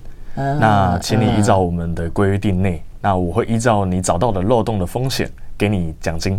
[0.60, 5.26] 那请你依照我们的规定内，那我会依照你找到的漏洞的风险
[5.56, 6.38] 给你奖金。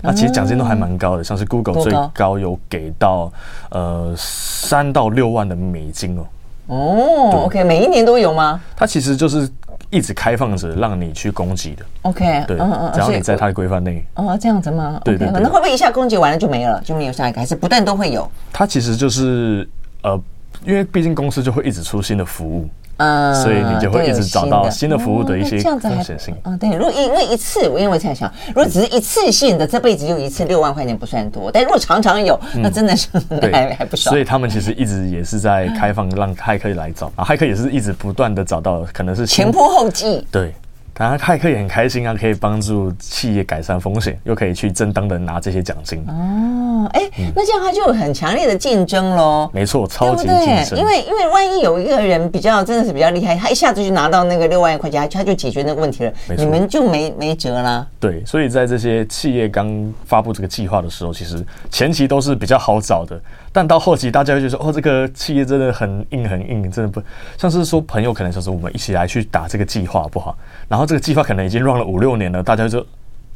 [0.00, 3.32] 那其实奖金都还蛮高的，像是 Google 最高有给到
[3.70, 6.26] 呃三到六万的美金哦。
[6.68, 8.60] 哦，OK，每一年都有吗？
[8.76, 9.50] 它其实就是。
[9.90, 15.00] 一直开放着让你去攻击的，OK，对，嗯嗯，只要你在它的规范内，哦，这样子吗？
[15.02, 18.30] 对对，那会不会一下攻击完了就没了，就没有下一个，还是不断都会有？
[18.52, 19.66] 它其实就是
[20.02, 20.20] 呃，
[20.64, 22.68] 因为毕竟公司就会一直出新的服务。
[23.00, 26.34] 嗯，所以你就会一直找到新的服务的一些风险性。
[26.42, 33.08] 嗯，对，如果因为一次，我因为我在想，如果只是一次性的，这辈子就一次六万块钱不算多，但如果常常有，那真的是
[33.52, 34.10] 还还不少。
[34.10, 40.26] 所以他们其实一直也是在开放让 骇客来找，啊，骇客也是一直不断的找到，可能是前仆后继。
[40.32, 40.52] 对。
[40.98, 46.04] 当然，骇客也很开心啊，可以帮助企业改善风险，又可以去正当的拿这些奖金。
[46.08, 49.48] 哦，哎，那这样他就有很强烈的竞争喽。
[49.54, 50.76] 没错，超级竞争。
[50.76, 57.86] 因为因为万一有一个人比较真的是比较厉害，他一下子就拿到那个六万块钱，他就解决那个问题了，你们就没没辙啦。
[58.00, 63.16] 对，所以在这些企业刚发布这个计划的时候，其实前期都是比较好找的。
[63.58, 67.02] 但到后期，大家会觉得说：“哦，这个企业真的很硬，很硬，真的不
[67.36, 70.38] 像是说朋友，可能就是我们一起来去打这个计划，不好。
[70.68, 72.86] 然后这个计划可能已经 run 了五六年了，大家就说：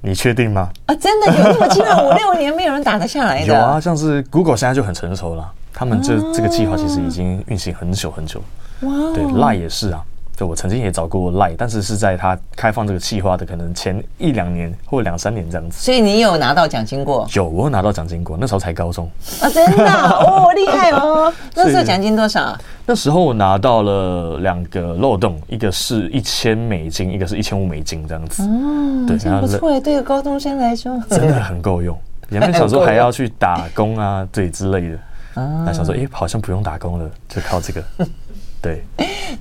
[0.01, 0.70] 你确定吗？
[0.87, 3.47] 啊，真的有那么计划五六年没有人打得下来的？
[3.47, 8.41] 有啊，像是 Google 现在就很成熟了，他们这这个计划其实已经运行很久很久。
[8.83, 10.05] 哇，对，Line 也是啊。”
[10.41, 15.78] 我曾经也找过 Line，但是是在他开放这个计划的可能前一两年或两三年这样子。
[15.78, 17.26] 所以你有拿到奖金过？
[17.35, 18.37] 有，我有拿到奖金过。
[18.41, 19.09] 那时候才高中
[19.41, 21.33] 啊，真的哦，厉害哦！
[21.55, 22.59] 那时候奖金多少？
[22.87, 28.43] 那时候我拿到了两个漏洞，一个是一千美金，一个是一千五美金这样子。
[28.43, 31.97] 哦，对，真不错，对个高中生来说真的很够用。
[32.30, 34.99] 原本想说还要去打工啊，对之类的。
[35.35, 37.83] 啊，那想说，哎，好像不用打工了，就靠这个。
[38.63, 38.81] 对，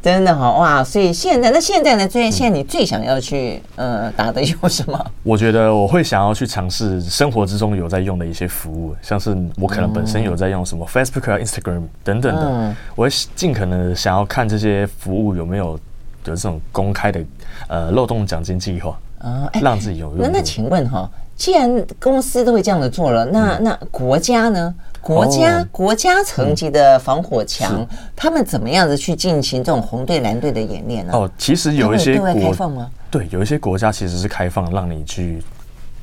[0.01, 0.83] 真的好哇！
[0.83, 2.07] 所以现在，那现在呢？
[2.07, 4.99] 最现在你最想要去呃打的有什么？
[5.21, 15.79] 我觉得我会想要去尝试生活之中有在用的一些服务，像是我可能本身有在用什么 Facebook 啊、Instagram 等等的，嗯、我会尽可能想要看这些服务有没有
[16.25, 17.23] 有这种公开的
[17.67, 20.17] 呃漏洞奖金计划啊，让自己有用。
[20.19, 24.73] 那那请问哈，既然公司都会这样子做了，那那国家呢？
[25.01, 31.13] 国家、哦、国家层级的防火墙，嗯、他们怎么样子去进行这种红队蓝队的演练呢？
[31.13, 32.89] 哦，其实有一些国开放吗？
[33.09, 35.43] 对，有一些国家其实是开放，让你去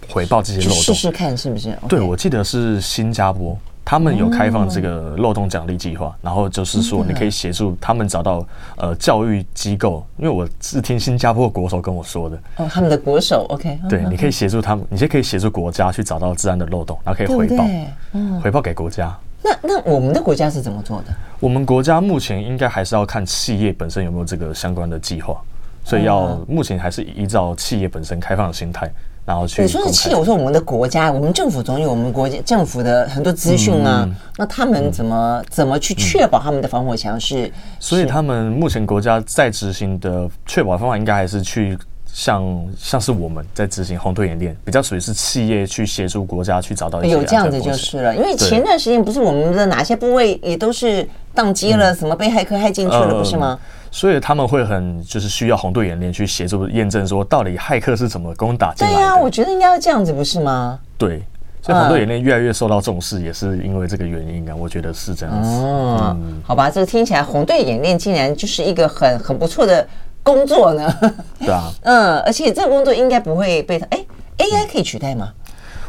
[0.09, 1.79] 回报这些漏洞，试试看是不是？
[1.89, 3.57] 对，我记得是新加坡。
[3.89, 12.39] 他们有开放这个漏洞奖励计划，然后就是说你可以协助他们找到呃教育机构，因为我是听新加坡的国手跟我说的。
[12.57, 17.65] 哦，他们的国手 OK，对，你可以协助他们，你就可以协助国家去找到治安的漏洞，然后可以回报，
[18.13, 19.17] 嗯，回报给国家。
[19.43, 21.05] 那那我们的国家是怎么做的？
[21.41, 25.41] 我们国家目前应该还是要看企业本身有没有这个相关的计划，
[25.89, 28.87] 所以要目前还是依照企业本身开放的心态。
[29.25, 34.05] 然后去，你说是企业，我说我们的国家，我们政府总有我们国家政府的很多资讯啊。
[34.07, 37.51] 嗯、那他们怎么、嗯、怎么去确保他们的防火墙是？
[37.79, 41.79] 所以他们目前国家在执行的确保方法，应该还是去
[42.13, 48.15] 像像是我们在执行红队演练，比较属于是企业去协助国家去找到一些有这样子就是了。
[48.17, 53.59] 因为前段时间不是我们的哪些部位也都是宕机了，什么被骇客害进去了，不是吗？
[53.91, 58.99] 所以他们会很就是需要红队演练去协助验证，说到底骇客是怎么攻打进来的。
[58.99, 60.79] 对呀、啊，我觉得应该要这样子，不是吗？
[60.99, 61.23] 对，
[61.63, 64.55] 所以红队演练越来越受到重视，也是因为这个原因啊。
[64.55, 65.49] 我觉得是这样子。
[65.49, 69.87] 哦，嗯、好吧，这个听起来红队演练竟然就是一个很很不错的
[70.33, 70.93] 工作呢。
[71.41, 71.73] 对啊。
[71.83, 74.05] 嗯，而且这个工作应该不会被他哎
[74.39, 75.33] AI 可以取代吗？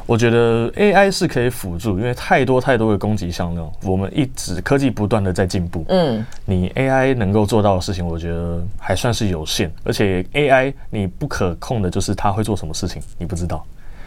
[0.06, 5.86] 我觉得 AI 是可以辅助，因为太多太多的攻击项了，我们一直科技不断的在进步。
[5.88, 9.72] 嗯，你 AI 能够做到的事情，我觉得还算是有限。
[9.84, 13.64] 而且 AI 你不可控的就是它会做什么事情，你不知道。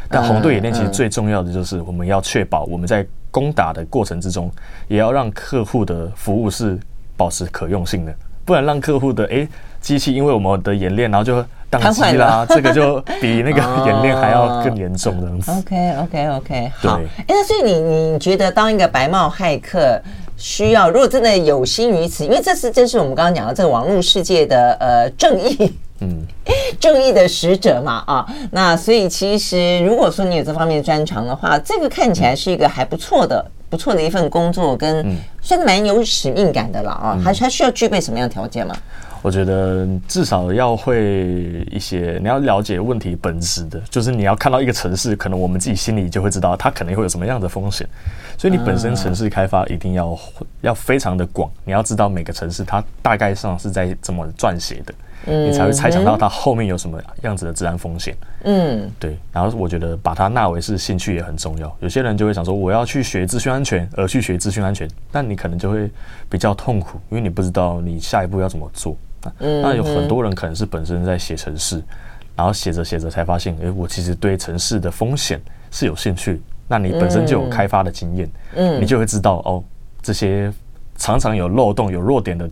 [0.08, 4.50] 但红队演练其实最重要的就是我们要确保我们在攻打的过程之中，
[4.88, 6.76] 也要让客户的服务是
[7.16, 8.12] 保持可用性的，
[8.44, 9.48] 不然让客户的诶
[9.82, 11.44] 机器因为我们的演练，然后就。
[11.72, 15.50] 宕机啦，这个就比那个 演练还要更严重这样子。
[15.52, 17.00] OK OK OK，好。
[17.16, 19.98] 哎，那所以你你觉得当一个白帽骇客
[20.36, 26.26] 需要，如果真的有心于此，因为这是这是我们刚刚讲的这个网络世界的呃正义，嗯，
[26.78, 28.26] 正义的使者嘛啊。
[28.50, 35.02] 那所以其实如果说你有这方面的专长的话，这个看起来是一个还不错的不错的一份工作，跟
[35.40, 37.18] 算是蛮有使命感的了啊。
[37.24, 38.76] 还还需要具备什么样的条件吗？
[39.22, 47.88] 我觉得至少要会一些，你要了解问题本质的，就是你要看到一个城市，可能我们自己心里就会知道它可能会有什么样的风险，
[48.36, 50.18] 所以你本身城市开发一定要
[50.60, 54.92] 要非常的广，你要知道每个城市它大概上是在怎么撰写的，
[55.24, 58.16] 你才会猜想到它后面有什么样子的治安风险。
[58.42, 59.16] 嗯，对。
[59.32, 61.72] 然后我觉得把它纳为是兴趣也很重要。
[61.78, 65.88] 有些人就会想说，我要去学资讯安全而去学资讯安全，但你可能就会
[66.28, 68.96] 比较痛苦，因为你不知道你下一步要怎么做。
[69.38, 71.82] 那有很多人可能是本身在写城市，
[72.36, 76.40] 然后写着写着才发现，诶，我其实对城市的风险是有兴趣。
[76.68, 79.62] 那你本身就有开发的经验，嗯，你就会知道哦，
[80.00, 80.50] 这些
[80.96, 82.48] 常常有漏洞、有弱点的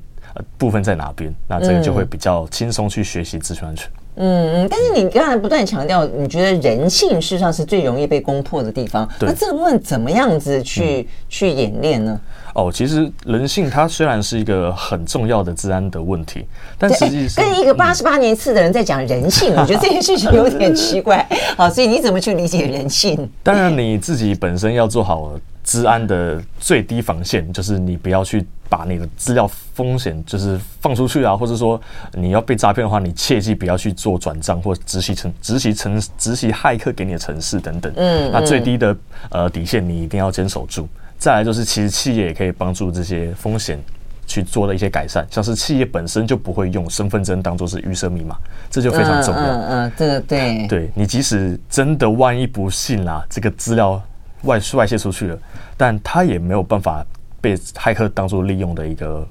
[0.59, 1.33] 部分在哪边。
[1.49, 3.91] 那这个就会比较轻松去学习资讯安全。
[4.17, 9.09] 嗯嗯，但是你刚才不断强调，你觉得人性事实上是最容易被攻破的地方。
[9.21, 12.21] 那这个部分怎么样子去、嗯、去演练呢？
[12.53, 16.45] 哦，其实人性它虽然是一个很重要的治安的问题，
[16.77, 21.25] 但实际上跟一个八十八年次的人在讲人性，我觉得这件事情有点奇怪。
[21.57, 23.31] 好，所以你怎么去理解人性？
[23.45, 25.31] 当然你自己本身要做好
[25.63, 31.81] 治安的最低防线，就是你不要去把你的资料风险就是放出去啊，或者说
[32.13, 37.93] 你要被诈骗的话，你切记不要去做转账或执行成执行成执行骇客给你的城市等等。
[37.97, 38.97] 嗯，那最低的
[39.31, 40.89] 呃底线你一定要坚守住。
[41.19, 43.79] 再来就是，其实企业也可以帮助这些风险
[44.27, 48.37] 去做的一些改善，像是企业本身就不会用身份证当做是预设密码，
[48.71, 49.43] 这就非常重要。
[49.43, 50.67] 嗯嗯，这个对。
[50.67, 54.01] 对，你即使真的万一不幸啦，这个资料
[54.43, 55.39] 外外泄出去了，
[55.77, 57.05] 但他也没有办法
[57.41, 59.27] 被骇客当做利用的一个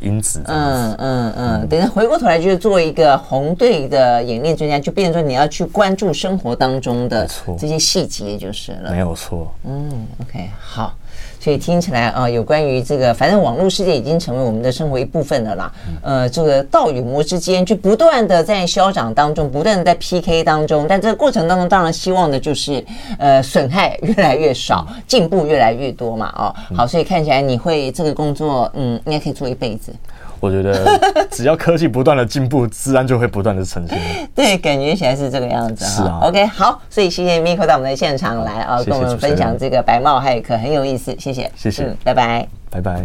[0.00, 0.42] 因子。
[0.46, 8.90] 嗯嗯嗯，等下回过头来就是做一个红队的演练专家，就变成说你要去关注生活当中的这些细节就是了。
[8.90, 9.52] 没有错。
[9.64, 10.94] 嗯，OK，好。
[11.42, 15.72] 所以听起来啊，有关于这个，反正网络世界已经成为我们的生活一部分了啦。
[16.00, 20.86] 呃，这个道与魔之间就不断的在消长当中，不断的在 PK 当中。
[20.88, 22.84] 但这个过程当中，当然希望的就是
[23.18, 26.32] 呃损害越来越少，进步越来越多嘛。
[26.36, 29.92] 哦，好，所以看起来你会这个工作，嗯，应该可以做一辈子。
[30.42, 30.98] 我觉得
[31.30, 33.96] 只要科技不断的进步，自然就会不断的呈现。
[34.34, 35.84] 对，感觉起来是这个样子。
[35.84, 36.18] 是啊。
[36.24, 43.00] OK，好，所以谢谢 Miko 到我们的现场来啊，跟我们分享这个白帽骇客很有意思，谢谢，谢谢，嗯，拜拜，拜拜。